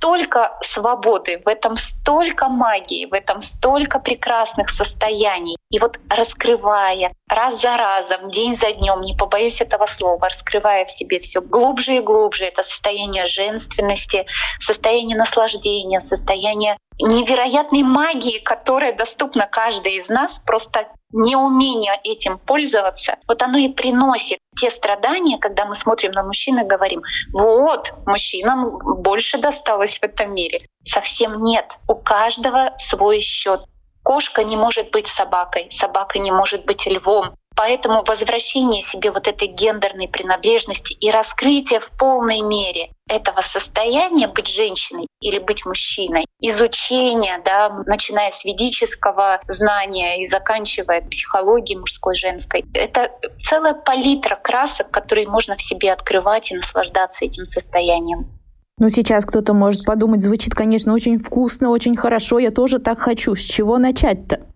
столько 0.00 0.56
свободы, 0.62 1.42
в 1.44 1.48
этом 1.48 1.76
столько 1.76 2.48
магии, 2.48 3.04
в 3.04 3.12
этом 3.12 3.42
столько 3.42 3.98
прекрасных 3.98 4.70
состояний. 4.70 5.58
И 5.70 5.78
вот 5.78 6.00
раскрывая 6.08 7.12
раз 7.28 7.60
за 7.60 7.76
разом, 7.76 8.30
день 8.30 8.54
за 8.54 8.72
днем, 8.72 9.02
не 9.02 9.14
побоюсь 9.14 9.60
этого 9.60 9.84
слова, 9.84 10.30
раскрывая 10.30 10.86
в 10.86 10.90
себе 10.90 11.20
все 11.20 11.42
глубже 11.42 11.96
и 11.96 12.00
глубже 12.00 12.46
это 12.46 12.62
состояние 12.62 13.26
женственности, 13.26 14.24
состояние 14.58 15.18
наслаждения, 15.18 16.00
состояние 16.00 16.78
невероятной 16.98 17.82
магии, 17.82 18.38
которая 18.38 18.94
доступна 18.94 19.46
каждой 19.46 19.96
из 19.96 20.08
нас, 20.08 20.38
просто 20.38 20.88
неумение 21.12 21.98
этим 22.04 22.38
пользоваться, 22.38 23.16
вот 23.26 23.42
оно 23.42 23.58
и 23.58 23.68
приносит 23.68 24.38
те 24.58 24.70
страдания, 24.70 25.38
когда 25.38 25.64
мы 25.64 25.74
смотрим 25.74 26.12
на 26.12 26.22
мужчин 26.22 26.58
и 26.58 26.64
говорим, 26.64 27.02
вот, 27.32 27.94
мужчинам 28.06 28.78
больше 29.02 29.38
досталось 29.38 29.98
в 29.98 30.02
этом 30.02 30.34
мире. 30.34 30.60
Совсем 30.84 31.42
нет. 31.42 31.78
У 31.88 31.94
каждого 31.94 32.74
свой 32.78 33.20
счет. 33.20 33.62
Кошка 34.02 34.44
не 34.44 34.56
может 34.56 34.90
быть 34.90 35.06
собакой, 35.06 35.68
собака 35.70 36.18
не 36.18 36.30
может 36.30 36.64
быть 36.64 36.86
львом, 36.86 37.36
Поэтому 37.56 38.02
возвращение 38.04 38.82
себе 38.82 39.10
вот 39.10 39.28
этой 39.28 39.48
гендерной 39.48 40.08
принадлежности 40.08 40.94
и 40.94 41.10
раскрытие 41.10 41.80
в 41.80 41.90
полной 41.90 42.40
мере 42.40 42.90
этого 43.06 43.40
состояния 43.42 44.28
быть 44.28 44.46
женщиной 44.46 45.08
или 45.20 45.38
быть 45.38 45.66
мужчиной, 45.66 46.24
изучение, 46.40 47.42
да, 47.44 47.82
начиная 47.86 48.30
с 48.30 48.44
ведического 48.44 49.40
знания 49.48 50.22
и 50.22 50.26
заканчивая 50.26 51.02
психологией 51.02 51.78
мужской, 51.78 52.14
женской, 52.14 52.64
это 52.72 53.12
целая 53.42 53.74
палитра 53.74 54.36
красок, 54.36 54.90
которые 54.90 55.28
можно 55.28 55.56
в 55.56 55.62
себе 55.62 55.92
открывать 55.92 56.52
и 56.52 56.56
наслаждаться 56.56 57.24
этим 57.24 57.44
состоянием. 57.44 58.40
Ну, 58.78 58.88
сейчас 58.88 59.26
кто-то 59.26 59.52
может 59.52 59.84
подумать, 59.84 60.22
звучит, 60.22 60.54
конечно, 60.54 60.94
очень 60.94 61.18
вкусно, 61.18 61.68
очень 61.68 61.96
хорошо, 61.96 62.38
я 62.38 62.50
тоже 62.50 62.78
так 62.78 62.98
хочу. 62.98 63.34
С 63.36 63.42
чего 63.42 63.76
начать-то? 63.76 64.49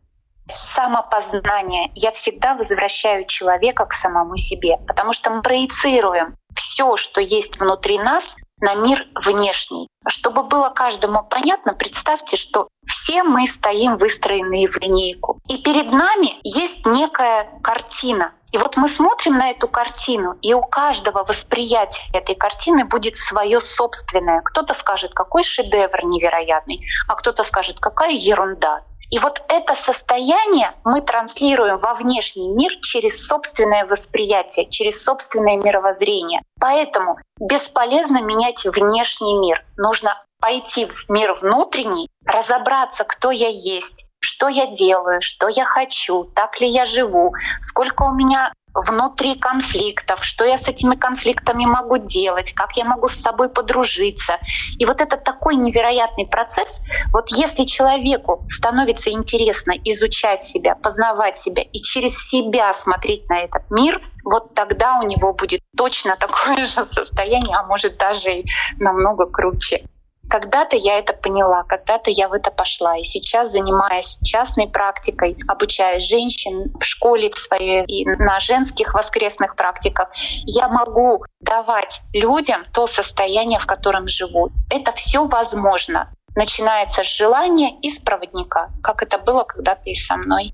Самопознание. 0.49 1.91
Я 1.95 2.13
всегда 2.13 2.55
возвращаю 2.55 3.27
человека 3.27 3.87
к 3.87 3.93
самому 3.93 4.37
себе, 4.37 4.79
потому 4.87 5.13
что 5.13 5.31
мы 5.31 5.43
проецируем 5.43 6.37
все, 6.55 6.97
что 6.97 7.21
есть 7.21 7.59
внутри 7.59 7.99
нас, 7.99 8.37
на 8.61 8.75
мир 8.75 9.07
внешний. 9.15 9.89
Чтобы 10.07 10.45
было 10.45 10.71
каждому 10.71 11.23
понятно, 11.25 11.75
представьте, 11.75 12.37
что 12.37 12.69
все 12.87 13.23
мы 13.23 13.47
стоим 13.47 13.97
выстроенные 13.99 14.69
в 14.69 14.81
линейку. 14.81 15.41
И 15.49 15.59
перед 15.59 15.93
нами 15.93 16.39
есть 16.43 16.87
некая 16.87 17.49
картина. 17.63 18.33
И 18.53 18.57
вот 18.57 18.77
мы 18.77 18.89
смотрим 18.89 19.37
на 19.37 19.51
эту 19.51 19.67
картину, 19.67 20.37
и 20.41 20.55
у 20.55 20.63
каждого 20.63 21.25
восприятия 21.25 22.03
этой 22.13 22.37
картины 22.37 22.85
будет 22.85 23.17
свое 23.17 23.61
собственное. 23.61 24.43
Кто-то 24.43 24.75
скажет, 24.75 25.13
какой 25.13 25.43
шедевр 25.43 26.05
невероятный, 26.05 26.81
а 27.09 27.17
кто-то 27.17 27.43
скажет, 27.43 27.81
какая 27.81 28.13
ерунда. 28.13 28.85
И 29.15 29.19
вот 29.21 29.41
это 29.47 29.77
состояние 29.77 30.73
мы 30.83 31.01
транслируем 31.01 31.79
во 31.79 31.95
внешний 31.95 32.49
мир 32.49 32.73
через 32.83 33.25
собственное 33.25 33.87
восприятие, 33.87 34.69
через 34.69 35.05
собственное 35.05 35.57
мировоззрение. 35.57 36.43
Поэтому 36.61 37.19
бесполезно 37.39 38.23
менять 38.23 38.65
внешний 38.65 39.39
мир. 39.39 39.65
Нужно 39.77 40.21
пойти 40.41 40.87
в 40.87 41.09
мир 41.09 41.35
внутренний, 41.35 42.09
разобраться, 42.27 43.05
кто 43.05 43.31
я 43.31 43.51
есть, 43.51 44.05
что 44.19 44.49
я 44.49 44.67
делаю, 44.67 45.23
что 45.23 45.47
я 45.47 45.65
хочу, 45.65 46.25
так 46.35 46.61
ли 46.61 46.67
я 46.67 46.85
живу, 46.85 47.35
сколько 47.61 48.03
у 48.03 48.13
меня 48.15 48.53
внутри 48.75 49.37
конфликтов, 49.37 50.25
что 50.25 50.45
я 50.45 50.59
с 50.59 50.69
этими 50.69 50.97
конфликтами 50.97 51.65
могу 51.65 51.99
делать, 51.99 52.53
как 52.53 52.77
я 52.77 52.85
могу 52.85 53.09
с 53.09 53.15
собой 53.15 53.49
подружиться. 53.49 54.39
И 54.79 54.85
вот 54.85 55.01
это 55.01 55.17
такой 55.17 55.57
невероятный 55.57 56.27
процесс. 56.27 56.83
Вот 57.13 57.31
если 57.31 57.65
человеку 57.65 58.45
становится 58.49 59.11
интересно 59.11 59.73
изучать 59.85 60.43
себя, 60.43 60.75
познавать 60.75 61.39
себя 61.39 61.63
и 61.63 61.81
через 61.81 62.27
себя 62.27 62.73
смотреть 62.73 63.29
на 63.29 63.45
этот 63.45 63.71
мир, 63.71 64.01
вот 64.25 64.55
тогда 64.55 64.99
у 64.99 65.03
него 65.03 65.33
будет 65.35 65.61
точно 65.77 66.17
такое 66.21 66.65
же 66.65 66.85
состояние, 66.87 67.57
а 67.57 67.65
может 67.65 67.97
даже 67.99 68.41
и 68.41 68.47
намного 68.79 69.27
круче. 69.27 69.85
Когда-то 70.29 70.77
я 70.77 70.99
это 70.99 71.13
поняла, 71.13 71.63
когда-то 71.65 72.11
я 72.11 72.29
в 72.29 72.33
это 72.33 72.51
пошла. 72.51 72.97
И 72.97 73.03
сейчас, 73.05 73.53
занимаясь 73.53 74.19
частной 74.23 74.69
практикой, 74.69 75.37
обучая 75.47 76.01
женщин 76.01 76.73
в 76.79 76.85
школе 76.85 77.31
в 77.31 77.39
своей 77.39 77.85
и 77.85 78.05
на 78.07 78.41
женских 78.41 78.95
воскресных 78.95 79.57
практиках, 79.57 80.11
я 80.47 80.69
могу 80.69 81.25
давать 81.41 82.01
людям 82.13 82.65
то 82.73 82.87
состояние, 82.87 83.59
в 83.59 83.67
котором 83.67 84.09
живу. 84.09 84.51
Это 84.71 84.93
все 84.93 85.25
возможно. 85.25 86.11
начинается 86.37 87.05
с 87.05 87.07
желания 87.07 87.79
и 87.81 87.89
с 87.89 88.01
проводника, 88.01 88.71
как 88.83 89.05
это 89.05 89.19
было 89.19 89.45
когда-то 89.45 89.89
и 89.89 89.95
со 89.95 90.17
мной. 90.17 90.53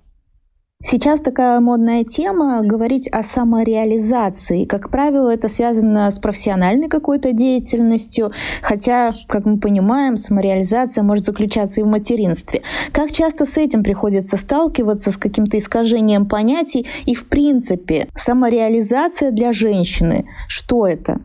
Сейчас 0.82 1.20
такая 1.20 1.60
модная 1.60 2.04
тема 2.04 2.62
говорить 2.62 3.06
о 3.08 3.22
самореализации. 3.22 4.64
Как 4.64 4.90
правило, 4.90 5.28
это 5.28 5.50
связано 5.50 6.10
с 6.10 6.18
профессиональной 6.18 6.88
какой-то 6.88 7.32
деятельностью, 7.32 8.32
хотя, 8.62 9.14
как 9.28 9.44
мы 9.44 9.60
понимаем, 9.60 10.16
самореализация 10.16 11.04
может 11.04 11.26
заключаться 11.26 11.80
и 11.80 11.84
в 11.84 11.86
материнстве. 11.86 12.62
Как 12.92 13.12
часто 13.12 13.44
с 13.44 13.58
этим 13.58 13.82
приходится 13.84 14.38
сталкиваться, 14.38 15.12
с 15.12 15.18
каким-то 15.18 15.58
искажением 15.58 16.26
понятий 16.26 16.88
и, 17.04 17.14
в 17.14 17.28
принципе, 17.28 18.08
самореализация 18.16 19.32
для 19.32 19.52
женщины, 19.52 20.30
что 20.48 20.86
это? 20.86 21.20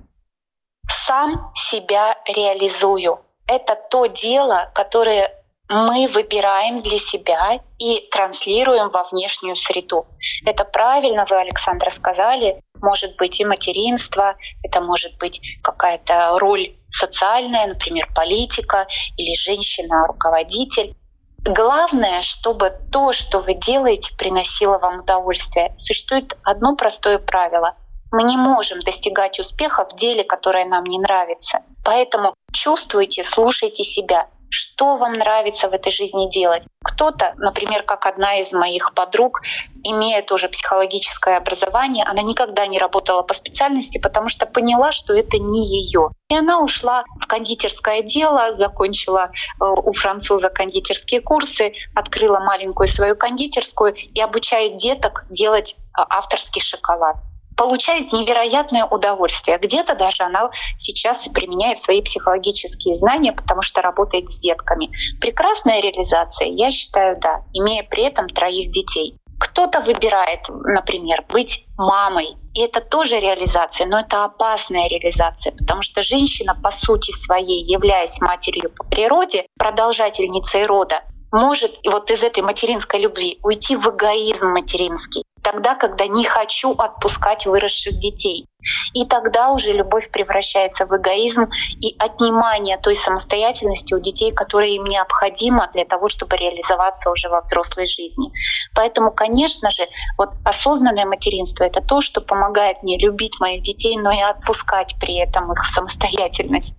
Сам 0.89 1.51
себя 1.55 2.17
реализую. 2.27 3.19
Это 3.47 3.77
то 3.89 4.07
дело, 4.07 4.69
которое 4.75 5.31
мы 5.67 6.07
выбираем 6.07 6.81
для 6.81 6.99
себя 6.99 7.59
и 7.79 8.07
транслируем 8.11 8.89
во 8.89 9.03
внешнюю 9.05 9.55
среду. 9.55 10.05
Это 10.45 10.63
правильно 10.63 11.25
вы, 11.29 11.37
Александра, 11.37 11.89
сказали. 11.89 12.61
Может 12.81 13.15
быть 13.17 13.39
и 13.39 13.45
материнство, 13.45 14.35
это 14.63 14.81
может 14.81 15.17
быть 15.17 15.41
какая-то 15.63 16.37
роль 16.39 16.75
социальная, 16.91 17.67
например, 17.67 18.07
политика 18.13 18.87
или 19.17 19.35
женщина-руководитель. 19.35 20.95
Главное, 21.39 22.21
чтобы 22.21 22.73
то, 22.91 23.11
что 23.11 23.39
вы 23.39 23.53
делаете, 23.53 24.15
приносило 24.17 24.77
вам 24.77 24.99
удовольствие. 24.99 25.75
Существует 25.77 26.37
одно 26.43 26.75
простое 26.75 27.19
правило. 27.19 27.75
Мы 28.11 28.23
не 28.23 28.37
можем 28.37 28.81
достигать 28.81 29.39
успеха 29.39 29.85
в 29.85 29.95
деле, 29.95 30.23
которое 30.23 30.65
нам 30.65 30.85
не 30.85 30.99
нравится. 30.99 31.59
Поэтому 31.83 32.33
чувствуйте, 32.53 33.23
слушайте 33.23 33.83
себя 33.83 34.27
что 34.49 34.95
вам 34.95 35.13
нравится 35.13 35.69
в 35.69 35.73
этой 35.73 35.91
жизни 35.91 36.29
делать. 36.29 36.63
Кто-то, 36.83 37.33
например, 37.37 37.83
как 37.83 38.05
одна 38.05 38.39
из 38.39 38.53
моих 38.53 38.93
подруг, 38.93 39.41
имея 39.83 40.21
тоже 40.21 40.49
психологическое 40.49 41.37
образование, 41.37 42.05
она 42.05 42.21
никогда 42.21 42.67
не 42.67 42.79
работала 42.79 43.21
по 43.23 43.33
специальности, 43.33 43.97
потому 43.97 44.29
что 44.29 44.45
поняла, 44.45 44.91
что 44.91 45.13
это 45.13 45.37
не 45.37 45.65
ее. 45.65 46.09
И 46.29 46.35
она 46.35 46.59
ушла 46.59 47.03
в 47.19 47.27
кондитерское 47.27 48.01
дело, 48.01 48.53
закончила 48.53 49.29
э, 49.29 49.63
у 49.63 49.93
француза 49.93 50.49
кондитерские 50.49 51.21
курсы, 51.21 51.73
открыла 51.93 52.39
маленькую 52.39 52.87
свою 52.87 53.15
кондитерскую 53.15 53.95
и 53.95 54.21
обучает 54.21 54.77
деток 54.77 55.25
делать 55.29 55.75
э, 55.75 56.01
авторский 56.09 56.61
шоколад 56.61 57.17
получает 57.55 58.11
невероятное 58.13 58.85
удовольствие. 58.85 59.57
Где-то 59.57 59.95
даже 59.95 60.23
она 60.23 60.49
сейчас 60.77 61.27
применяет 61.27 61.77
свои 61.77 62.01
психологические 62.01 62.95
знания, 62.95 63.31
потому 63.31 63.61
что 63.61 63.81
работает 63.81 64.31
с 64.31 64.39
детками. 64.39 64.91
Прекрасная 65.19 65.81
реализация, 65.81 66.47
я 66.47 66.71
считаю, 66.71 67.17
да, 67.19 67.43
имея 67.53 67.83
при 67.83 68.03
этом 68.03 68.27
троих 68.29 68.71
детей. 68.71 69.17
Кто-то 69.37 69.81
выбирает, 69.81 70.47
например, 70.49 71.25
быть 71.27 71.65
мамой, 71.77 72.37
и 72.53 72.61
это 72.61 72.79
тоже 72.79 73.19
реализация, 73.19 73.85
но 73.85 73.99
это 73.99 74.23
опасная 74.23 74.87
реализация, 74.87 75.51
потому 75.51 75.81
что 75.81 76.03
женщина 76.03 76.55
по 76.55 76.71
сути 76.71 77.11
своей, 77.11 77.61
являясь 77.63 78.21
матерью 78.21 78.71
по 78.71 78.85
природе, 78.85 79.47
продолжательницей 79.57 80.65
рода, 80.65 81.03
может 81.33 81.77
вот 81.83 82.11
из 82.11 82.23
этой 82.23 82.43
материнской 82.43 83.01
любви 83.01 83.39
уйти 83.43 83.75
в 83.75 83.89
эгоизм 83.89 84.51
материнский 84.51 85.25
тогда, 85.45 85.75
когда 85.75 86.07
не 86.07 86.25
хочу 86.25 86.71
отпускать 86.71 87.45
выросших 87.45 87.99
детей. 87.99 88.47
И 88.93 89.05
тогда 89.05 89.51
уже 89.51 89.73
любовь 89.73 90.09
превращается 90.09 90.87
в 90.87 90.97
эгоизм 90.97 91.47
и 91.79 91.95
отнимание 91.99 92.77
той 92.77 92.95
самостоятельности 92.95 93.93
у 93.93 93.99
детей, 93.99 94.31
которая 94.31 94.69
им 94.69 94.85
необходима 94.85 95.69
для 95.71 95.85
того, 95.85 96.09
чтобы 96.09 96.35
реализоваться 96.35 97.11
уже 97.11 97.29
во 97.29 97.41
взрослой 97.41 97.85
жизни. 97.85 98.31
Поэтому, 98.73 99.11
конечно 99.11 99.69
же, 99.69 99.87
вот 100.17 100.31
осознанное 100.43 101.05
материнство— 101.05 101.63
это 101.65 101.81
то, 101.81 102.01
что 102.01 102.21
помогает 102.21 102.81
мне 102.81 102.97
любить 102.97 103.39
моих 103.39 103.61
детей, 103.61 103.97
но 103.97 104.11
и 104.11 104.19
отпускать 104.19 104.95
при 104.99 105.19
этом 105.19 105.51
их 105.51 105.63
самостоятельность. 105.69 106.73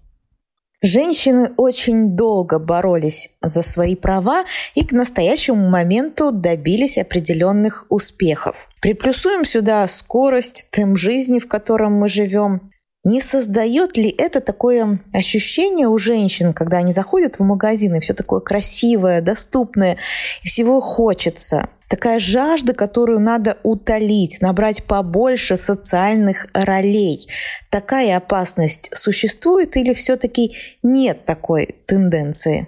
Женщины 0.86 1.50
очень 1.56 2.10
долго 2.14 2.60
боролись 2.60 3.30
за 3.42 3.62
свои 3.62 3.96
права 3.96 4.44
и 4.76 4.84
к 4.84 4.92
настоящему 4.92 5.68
моменту 5.68 6.30
добились 6.30 6.96
определенных 6.96 7.86
успехов. 7.88 8.54
Приплюсуем 8.80 9.44
сюда 9.44 9.88
скорость, 9.88 10.68
темп 10.70 10.96
жизни, 10.96 11.40
в 11.40 11.48
котором 11.48 11.94
мы 11.94 12.08
живем. 12.08 12.70
Не 13.06 13.20
создает 13.20 13.96
ли 13.96 14.08
это 14.08 14.40
такое 14.40 14.98
ощущение 15.12 15.86
у 15.86 15.96
женщин, 15.96 16.52
когда 16.52 16.78
они 16.78 16.90
заходят 16.90 17.38
в 17.38 17.42
магазин, 17.44 17.94
и 17.94 18.00
все 18.00 18.14
такое 18.14 18.40
красивое, 18.40 19.20
доступное, 19.20 19.98
и 20.42 20.48
всего 20.48 20.80
хочется? 20.80 21.68
Такая 21.88 22.18
жажда, 22.18 22.74
которую 22.74 23.20
надо 23.20 23.58
утолить, 23.62 24.38
набрать 24.40 24.82
побольше 24.82 25.56
социальных 25.56 26.48
ролей. 26.52 27.28
Такая 27.70 28.16
опасность 28.16 28.90
существует 28.92 29.76
или 29.76 29.94
все-таки 29.94 30.56
нет 30.82 31.24
такой 31.26 31.76
тенденции? 31.86 32.66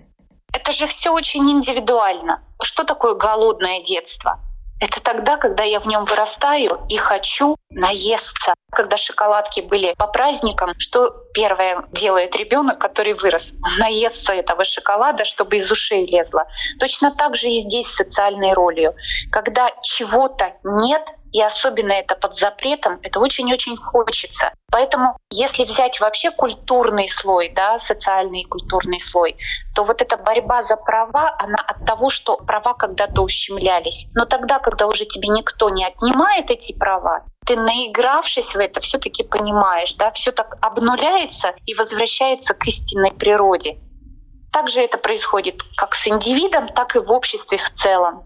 Это 0.52 0.70
же 0.70 0.86
все 0.86 1.12
очень 1.12 1.50
индивидуально. 1.50 2.44
Что 2.62 2.84
такое 2.84 3.16
голодное 3.16 3.82
детство? 3.82 4.38
Это 4.80 5.02
тогда, 5.02 5.36
когда 5.36 5.64
я 5.64 5.80
в 5.80 5.86
нем 5.86 6.04
вырастаю 6.04 6.80
и 6.88 6.96
хочу 6.96 7.56
наесться. 7.70 8.54
Когда 8.70 8.96
шоколадки 8.96 9.60
были 9.60 9.94
по 9.96 10.06
праздникам, 10.06 10.74
что 10.78 11.10
первое 11.34 11.84
делает 11.92 12.36
ребенок, 12.36 12.78
который 12.78 13.14
вырос? 13.14 13.54
Он 13.64 13.78
наестся 13.78 14.34
этого 14.34 14.64
шоколада, 14.64 15.24
чтобы 15.24 15.56
из 15.56 15.70
ушей 15.70 16.06
лезло. 16.06 16.46
Точно 16.78 17.14
так 17.14 17.36
же 17.36 17.48
и 17.48 17.60
здесь 17.60 17.88
с 17.88 17.96
социальной 17.96 18.52
ролью. 18.52 18.94
Когда 19.32 19.70
чего-то 19.82 20.52
нет, 20.62 21.08
и 21.32 21.42
особенно 21.42 21.92
это 21.92 22.14
под 22.14 22.36
запретом, 22.36 22.98
это 23.02 23.20
очень-очень 23.20 23.76
хочется. 23.76 24.52
Поэтому 24.70 25.16
если 25.30 25.64
взять 25.64 26.00
вообще 26.00 26.30
культурный 26.30 27.08
слой, 27.08 27.52
да, 27.54 27.78
социальный 27.78 28.42
и 28.42 28.44
культурный 28.44 29.00
слой, 29.00 29.36
то 29.74 29.84
вот 29.84 30.02
эта 30.02 30.16
борьба 30.16 30.62
за 30.62 30.76
права, 30.76 31.34
она 31.38 31.58
от 31.58 31.84
того, 31.86 32.10
что 32.10 32.36
права 32.36 32.74
когда-то 32.74 33.22
ущемлялись. 33.22 34.06
Но 34.14 34.24
тогда, 34.24 34.58
когда 34.58 34.86
уже 34.86 35.04
тебе 35.04 35.28
никто 35.28 35.70
не 35.70 35.84
отнимает 35.84 36.50
эти 36.50 36.76
права, 36.76 37.24
ты, 37.46 37.56
наигравшись 37.56 38.54
в 38.54 38.58
это, 38.58 38.80
все-таки 38.80 39.22
понимаешь, 39.22 39.94
да, 39.94 40.10
все 40.10 40.32
так 40.32 40.56
обнуляется 40.60 41.54
и 41.64 41.74
возвращается 41.74 42.52
к 42.54 42.66
истинной 42.66 43.12
природе. 43.12 43.78
Также 44.52 44.80
это 44.80 44.98
происходит 44.98 45.62
как 45.76 45.94
с 45.94 46.08
индивидом, 46.08 46.68
так 46.68 46.96
и 46.96 46.98
в 46.98 47.10
обществе 47.12 47.58
в 47.58 47.70
целом. 47.72 48.24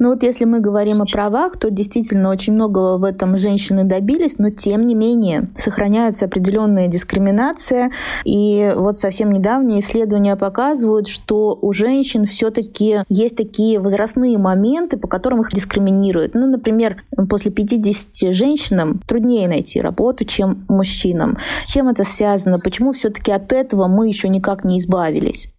Ну 0.00 0.08
вот 0.08 0.22
если 0.22 0.46
мы 0.46 0.60
говорим 0.60 1.02
о 1.02 1.04
правах, 1.04 1.58
то 1.58 1.70
действительно 1.70 2.30
очень 2.30 2.54
много 2.54 2.96
в 2.96 3.04
этом 3.04 3.36
женщины 3.36 3.84
добились, 3.84 4.38
но 4.38 4.48
тем 4.48 4.86
не 4.86 4.94
менее 4.94 5.50
сохраняется 5.58 6.24
определенная 6.24 6.88
дискриминация. 6.88 7.90
И 8.24 8.72
вот 8.76 8.98
совсем 8.98 9.30
недавние 9.30 9.80
исследования 9.80 10.36
показывают, 10.36 11.06
что 11.06 11.58
у 11.60 11.74
женщин 11.74 12.24
все-таки 12.24 13.00
есть 13.10 13.36
такие 13.36 13.78
возрастные 13.78 14.38
моменты, 14.38 14.96
по 14.96 15.06
которым 15.06 15.42
их 15.42 15.50
дискриминируют. 15.52 16.32
Ну, 16.32 16.46
например, 16.46 17.04
после 17.28 17.50
50 17.50 18.32
женщинам 18.34 19.02
труднее 19.06 19.48
найти 19.48 19.82
работу, 19.82 20.24
чем 20.24 20.64
мужчинам. 20.68 21.36
С 21.66 21.72
чем 21.72 21.88
это 21.88 22.04
связано? 22.04 22.58
Почему 22.58 22.92
все-таки 22.92 23.32
от 23.32 23.52
этого 23.52 23.86
мы 23.86 24.08
еще 24.08 24.30
никак 24.30 24.64
не 24.64 24.78
избавились? 24.78 25.50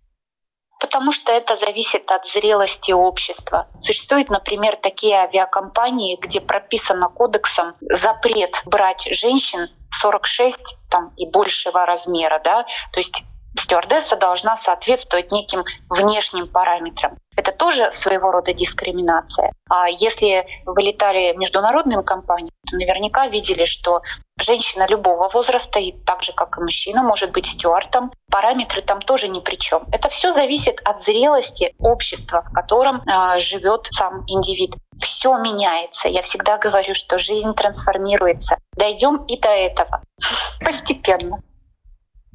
Потому 0.82 1.12
что 1.12 1.32
это 1.32 1.56
зависит 1.56 2.12
от 2.12 2.26
зрелости 2.26 2.92
общества. 2.92 3.68
Существуют, 3.78 4.30
например, 4.30 4.76
такие 4.78 5.16
авиакомпании, 5.16 6.18
где 6.20 6.42
прописано 6.42 7.08
кодексом 7.08 7.76
запрет 7.82 8.62
брать 8.66 9.08
женщин 9.12 9.70
46 9.92 10.78
там, 10.90 11.14
и 11.18 11.30
большего 11.30 11.86
размера. 11.86 12.42
Да? 12.44 12.64
То 12.92 13.00
есть 13.00 13.24
стюардесса 13.58 14.16
должна 14.16 14.58
соответствовать 14.58 15.32
неким 15.32 15.64
внешним 15.90 16.48
параметрам. 16.48 17.18
Это 17.36 17.52
тоже 17.52 17.92
своего 17.94 18.32
рода 18.32 18.54
дискриминация. 18.54 19.54
А 19.70 19.88
если 19.88 20.46
вы 20.66 20.82
летали 20.82 21.34
международными 21.36 22.02
компаниями, 22.02 22.52
то 22.70 22.76
наверняка 22.76 23.28
видели, 23.28 23.66
что 23.66 24.02
женщина 24.40 24.86
любого 24.88 25.30
возраста, 25.30 25.80
и 25.80 25.94
так 25.94 26.24
же, 26.24 26.34
как 26.34 26.58
и 26.58 26.62
мужчина, 26.62 27.04
может 27.04 27.32
быть 27.32 27.48
стюартом. 27.48 28.12
Параметры 28.30 28.82
там 28.82 29.02
тоже 29.02 29.30
ни 29.30 29.40
при 29.40 29.56
чем. 29.56 29.86
Это 29.92 30.10
все 30.10 30.34
зависит 30.34 30.82
от 30.84 31.02
зрелости 31.02 31.74
общества, 31.80 32.44
в 32.44 32.52
котором 32.52 33.02
э, 33.02 33.40
живет 33.40 33.88
сам 33.92 34.24
индивид. 34.28 34.76
Все 35.02 35.36
меняется. 35.38 36.10
Я 36.10 36.22
всегда 36.22 36.58
говорю, 36.58 36.94
что 36.96 37.18
жизнь 37.18 37.54
трансформируется. 37.54 38.58
Дойдем 38.76 39.24
и 39.26 39.40
до 39.40 39.50
этого 39.50 40.02
постепенно. 40.64 41.42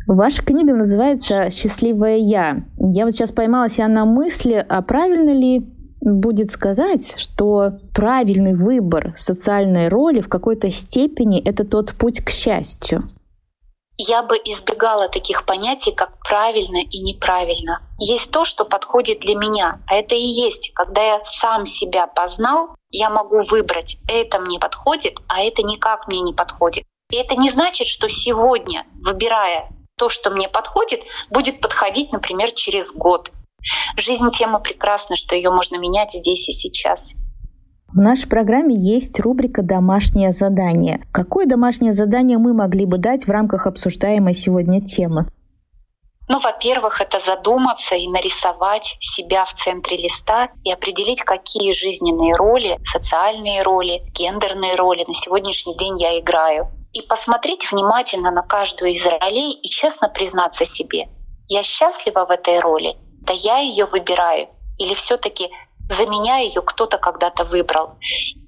Ваша 0.07 0.40
книга 0.42 0.73
называется 0.73 1.51
«Счастливая 1.51 2.19
я». 2.19 2.63
Я 2.79 3.07
вот 3.07 3.13
сейчас 3.13 3.33
поймала 3.33 3.69
себя 3.69 3.88
на 3.88 4.04
мысли, 4.04 4.65
а 4.69 4.81
правильно 4.81 5.31
ли 5.31 5.67
будет 6.00 6.52
сказать, 6.52 7.17
что 7.19 7.73
правильный 7.92 8.54
выбор 8.54 9.15
социальной 9.17 9.88
роли 9.88 10.21
в 10.21 10.29
какой-то 10.29 10.71
степени— 10.71 11.42
это 11.44 11.65
тот 11.65 11.94
путь 11.94 12.25
к 12.25 12.31
счастью? 12.31 13.11
я 13.98 14.23
бы 14.23 14.37
избегала 14.37 15.09
таких 15.09 15.46
понятий, 15.46 15.90
как 15.90 16.19
правильно 16.19 16.83
и 16.83 17.00
неправильно. 17.00 17.81
Есть 17.98 18.31
то, 18.31 18.44
что 18.44 18.67
подходит 18.67 19.21
для 19.21 19.35
меня, 19.35 19.81
а 19.87 19.94
это 19.94 20.15
и 20.15 20.21
есть, 20.21 20.73
когда 20.75 21.02
я 21.02 21.25
сам 21.25 21.65
себя 21.65 22.07
познал, 22.07 22.77
я 22.90 23.09
могу 23.09 23.40
выбрать, 23.40 23.96
это 24.07 24.38
мне 24.38 24.59
подходит, 24.59 25.19
а 25.29 25.40
это 25.40 25.63
никак 25.63 26.09
мне 26.09 26.21
не 26.21 26.35
подходит. 26.35 26.85
И 27.11 27.17
это 27.17 27.37
не 27.37 27.48
значит, 27.50 27.87
что 27.87 28.09
сегодня, 28.09 28.85
выбирая 29.02 29.71
то, 29.97 30.11
что 30.11 30.31
мне 30.31 30.49
подходит, 30.49 31.01
будет 31.31 31.61
подходить, 31.61 32.13
например, 32.13 32.53
через 32.53 32.92
год. 32.92 33.33
Жизнь 33.97 34.31
тема 34.31 34.61
прекрасна, 34.61 35.17
что 35.17 35.35
ее 35.35 35.51
можно 35.51 35.79
менять 35.79 36.13
здесь 36.13 36.49
и 36.49 36.53
сейчас. 36.53 37.15
В 37.88 37.97
нашей 37.97 38.29
программе 38.29 38.77
есть 38.77 39.19
рубрика 39.21 39.63
«Домашнее 39.63 40.33
задание». 40.33 41.01
Какое 41.13 41.47
домашнее 41.47 41.94
задание 41.94 42.37
мы 42.37 42.53
могли 42.53 42.85
бы 42.85 42.99
дать 42.99 43.27
в 43.27 43.31
рамках 43.31 43.67
обсуждаемой 43.67 44.35
сегодня 44.35 44.85
темы? 44.85 45.29
Ну, 46.29 46.40
во-первых, 46.40 47.01
это 47.01 47.19
задуматься 47.19 47.94
и 47.94 48.07
нарисовать 48.07 48.97
себя 49.01 49.47
в 49.47 49.55
центре 49.55 49.97
листа 49.97 50.51
и 50.65 50.73
определить, 50.73 51.23
какие 51.23 51.73
жизненные 51.73 52.35
роли, 52.35 52.79
социальные 52.85 53.63
роли, 53.63 54.03
гендерные 54.13 54.75
роли 54.75 55.05
на 55.07 55.15
сегодняшний 55.15 55.77
день 55.79 55.99
я 55.99 56.19
играю. 56.19 56.69
И 56.97 57.03
посмотреть 57.03 57.71
внимательно 57.71 58.31
на 58.31 58.40
каждую 58.40 58.92
из 58.92 59.05
ролей 59.05 59.53
и 59.53 59.69
честно 59.69 60.09
признаться 60.09 60.65
себе, 60.65 61.11
я 61.47 61.63
счастлива 61.63 62.25
в 62.25 62.31
этой 62.31 62.59
роли, 62.59 62.97
да 63.21 63.35
я 63.35 63.59
ее 63.59 63.85
выбираю, 63.85 64.49
или 64.79 64.94
все-таки 64.94 65.51
за 65.90 66.07
меня 66.07 66.38
ее 66.38 66.63
кто-то 66.63 66.97
когда-то 66.97 67.44
выбрал. 67.44 67.99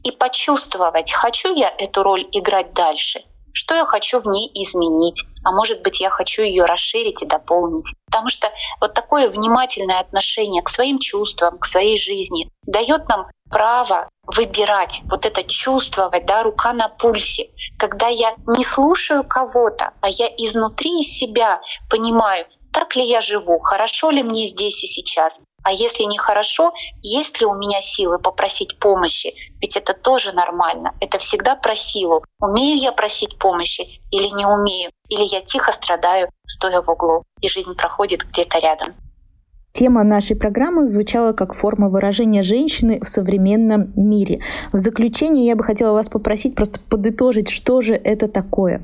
И 0.02 0.10
почувствовать, 0.12 1.12
хочу 1.12 1.54
я 1.54 1.68
эту 1.76 2.02
роль 2.02 2.26
играть 2.32 2.72
дальше, 2.72 3.22
что 3.58 3.74
я 3.74 3.84
хочу 3.84 4.20
в 4.20 4.26
ней 4.26 4.48
изменить, 4.54 5.24
а 5.44 5.50
может 5.50 5.82
быть 5.82 5.98
я 5.98 6.10
хочу 6.10 6.42
ее 6.42 6.64
расширить 6.64 7.22
и 7.22 7.26
дополнить. 7.26 7.92
Потому 8.06 8.28
что 8.28 8.52
вот 8.80 8.94
такое 8.94 9.28
внимательное 9.28 9.98
отношение 9.98 10.62
к 10.62 10.68
своим 10.68 11.00
чувствам, 11.00 11.58
к 11.58 11.66
своей 11.66 11.98
жизни 11.98 12.52
дает 12.62 13.08
нам 13.08 13.26
право 13.50 14.08
выбирать, 14.22 15.00
вот 15.10 15.26
это 15.26 15.42
чувствовать, 15.42 16.24
да, 16.24 16.44
рука 16.44 16.72
на 16.72 16.88
пульсе, 16.88 17.50
когда 17.78 18.06
я 18.06 18.36
не 18.46 18.64
слушаю 18.64 19.24
кого-то, 19.24 19.92
а 20.02 20.08
я 20.08 20.28
изнутри 20.28 21.02
себя 21.02 21.60
понимаю, 21.90 22.46
так 22.72 22.94
ли 22.94 23.02
я 23.02 23.20
живу, 23.20 23.58
хорошо 23.58 24.10
ли 24.10 24.22
мне 24.22 24.46
здесь 24.46 24.84
и 24.84 24.86
сейчас, 24.86 25.40
а 25.62 25.72
если 25.72 26.04
нехорошо, 26.04 26.72
есть 27.02 27.40
ли 27.40 27.46
у 27.46 27.54
меня 27.54 27.82
силы 27.82 28.18
попросить 28.18 28.78
помощи? 28.78 29.34
Ведь 29.60 29.76
это 29.76 29.92
тоже 29.92 30.32
нормально. 30.32 30.94
Это 31.00 31.18
всегда 31.18 31.56
про 31.56 31.74
силу. 31.74 32.24
Умею 32.40 32.78
я 32.78 32.92
просить 32.92 33.38
помощи 33.38 34.00
или 34.10 34.28
не 34.28 34.46
умею? 34.46 34.90
Или 35.08 35.24
я 35.24 35.40
тихо 35.40 35.72
страдаю, 35.72 36.30
стоя 36.46 36.80
в 36.80 36.88
углу, 36.88 37.24
и 37.40 37.48
жизнь 37.48 37.74
проходит 37.74 38.24
где-то 38.24 38.58
рядом. 38.58 38.94
Тема 39.72 40.02
нашей 40.02 40.34
программы 40.36 40.88
звучала 40.88 41.32
как 41.32 41.54
форма 41.54 41.88
выражения 41.88 42.42
женщины 42.42 43.00
в 43.00 43.08
современном 43.08 43.92
мире. 43.94 44.40
В 44.72 44.78
заключение 44.78 45.46
я 45.46 45.54
бы 45.54 45.62
хотела 45.62 45.92
вас 45.92 46.08
попросить 46.08 46.54
просто 46.56 46.80
подытожить, 46.80 47.48
что 47.48 47.80
же 47.80 47.94
это 47.94 48.26
такое. 48.26 48.82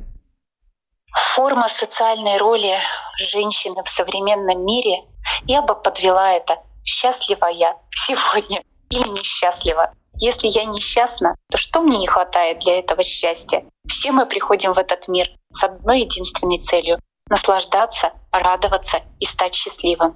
Форма 1.35 1.68
социальной 1.68 2.37
роли 2.39 2.77
женщины 3.18 3.83
в 3.85 3.89
современном 3.89 4.64
мире, 4.64 5.03
я 5.47 5.62
бы 5.62 5.75
подвела 5.75 6.33
это 6.33 6.59
счастлива 6.85 7.47
я 7.47 7.77
сегодня 7.91 8.62
или 8.91 9.09
несчастлива. 9.09 9.93
Если 10.16 10.47
я 10.49 10.64
несчастна, 10.64 11.35
то 11.51 11.59
что 11.59 11.81
мне 11.81 11.99
не 11.99 12.07
хватает 12.07 12.61
для 12.61 12.79
этого 12.79 13.03
счастья? 13.03 13.64
Все 13.89 14.12
мы 14.12 14.27
приходим 14.27 14.75
в 14.75 14.79
этот 14.79 15.09
мир 15.09 15.29
с 15.53 15.64
одной 15.64 16.03
единственной 16.03 16.59
целью— 16.59 16.99
наслаждаться, 17.29 18.12
радоваться 18.31 18.99
и 19.18 19.25
стать 19.25 19.55
счастливым. 19.55 20.14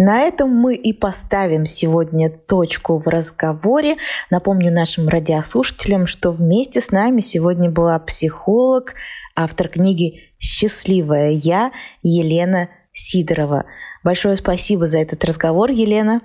На 0.00 0.20
этом 0.20 0.50
мы 0.50 0.76
и 0.76 0.92
поставим 0.92 1.66
сегодня 1.66 2.30
точку 2.30 2.98
в 2.98 3.08
разговоре. 3.08 3.96
Напомню 4.30 4.72
нашим 4.72 5.08
радиослушателям, 5.08 6.06
что 6.06 6.30
вместе 6.30 6.80
с 6.80 6.92
нами 6.92 7.20
сегодня 7.20 7.68
была 7.68 7.98
психолог, 7.98 8.94
автор 9.34 9.68
книги 9.68 10.32
«Счастливая 10.38 11.30
я» 11.30 11.72
Елена 12.02 12.68
Сидорова. 12.92 13.64
Большое 14.04 14.36
спасибо 14.36 14.86
за 14.86 14.98
этот 14.98 15.24
разговор, 15.24 15.70
Елена. 15.70 16.20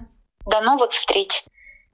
До 0.46 0.62
новых 0.62 0.92
встреч. 0.92 1.44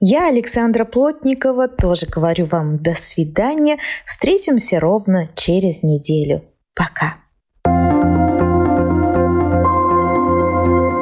Я, 0.00 0.28
Александра 0.28 0.84
Плотникова, 0.84 1.68
тоже 1.68 2.06
говорю 2.06 2.46
вам 2.46 2.78
до 2.82 2.94
свидания. 2.94 3.78
Встретимся 4.06 4.80
ровно 4.80 5.28
через 5.34 5.82
неделю. 5.82 6.42
Пока. 6.74 7.16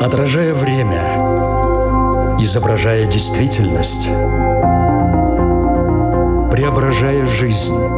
Отражая 0.04 0.52
время, 0.52 1.02
изображая 2.40 3.06
действительность, 3.06 4.06
преображая 6.50 7.24
жизнь. 7.24 7.97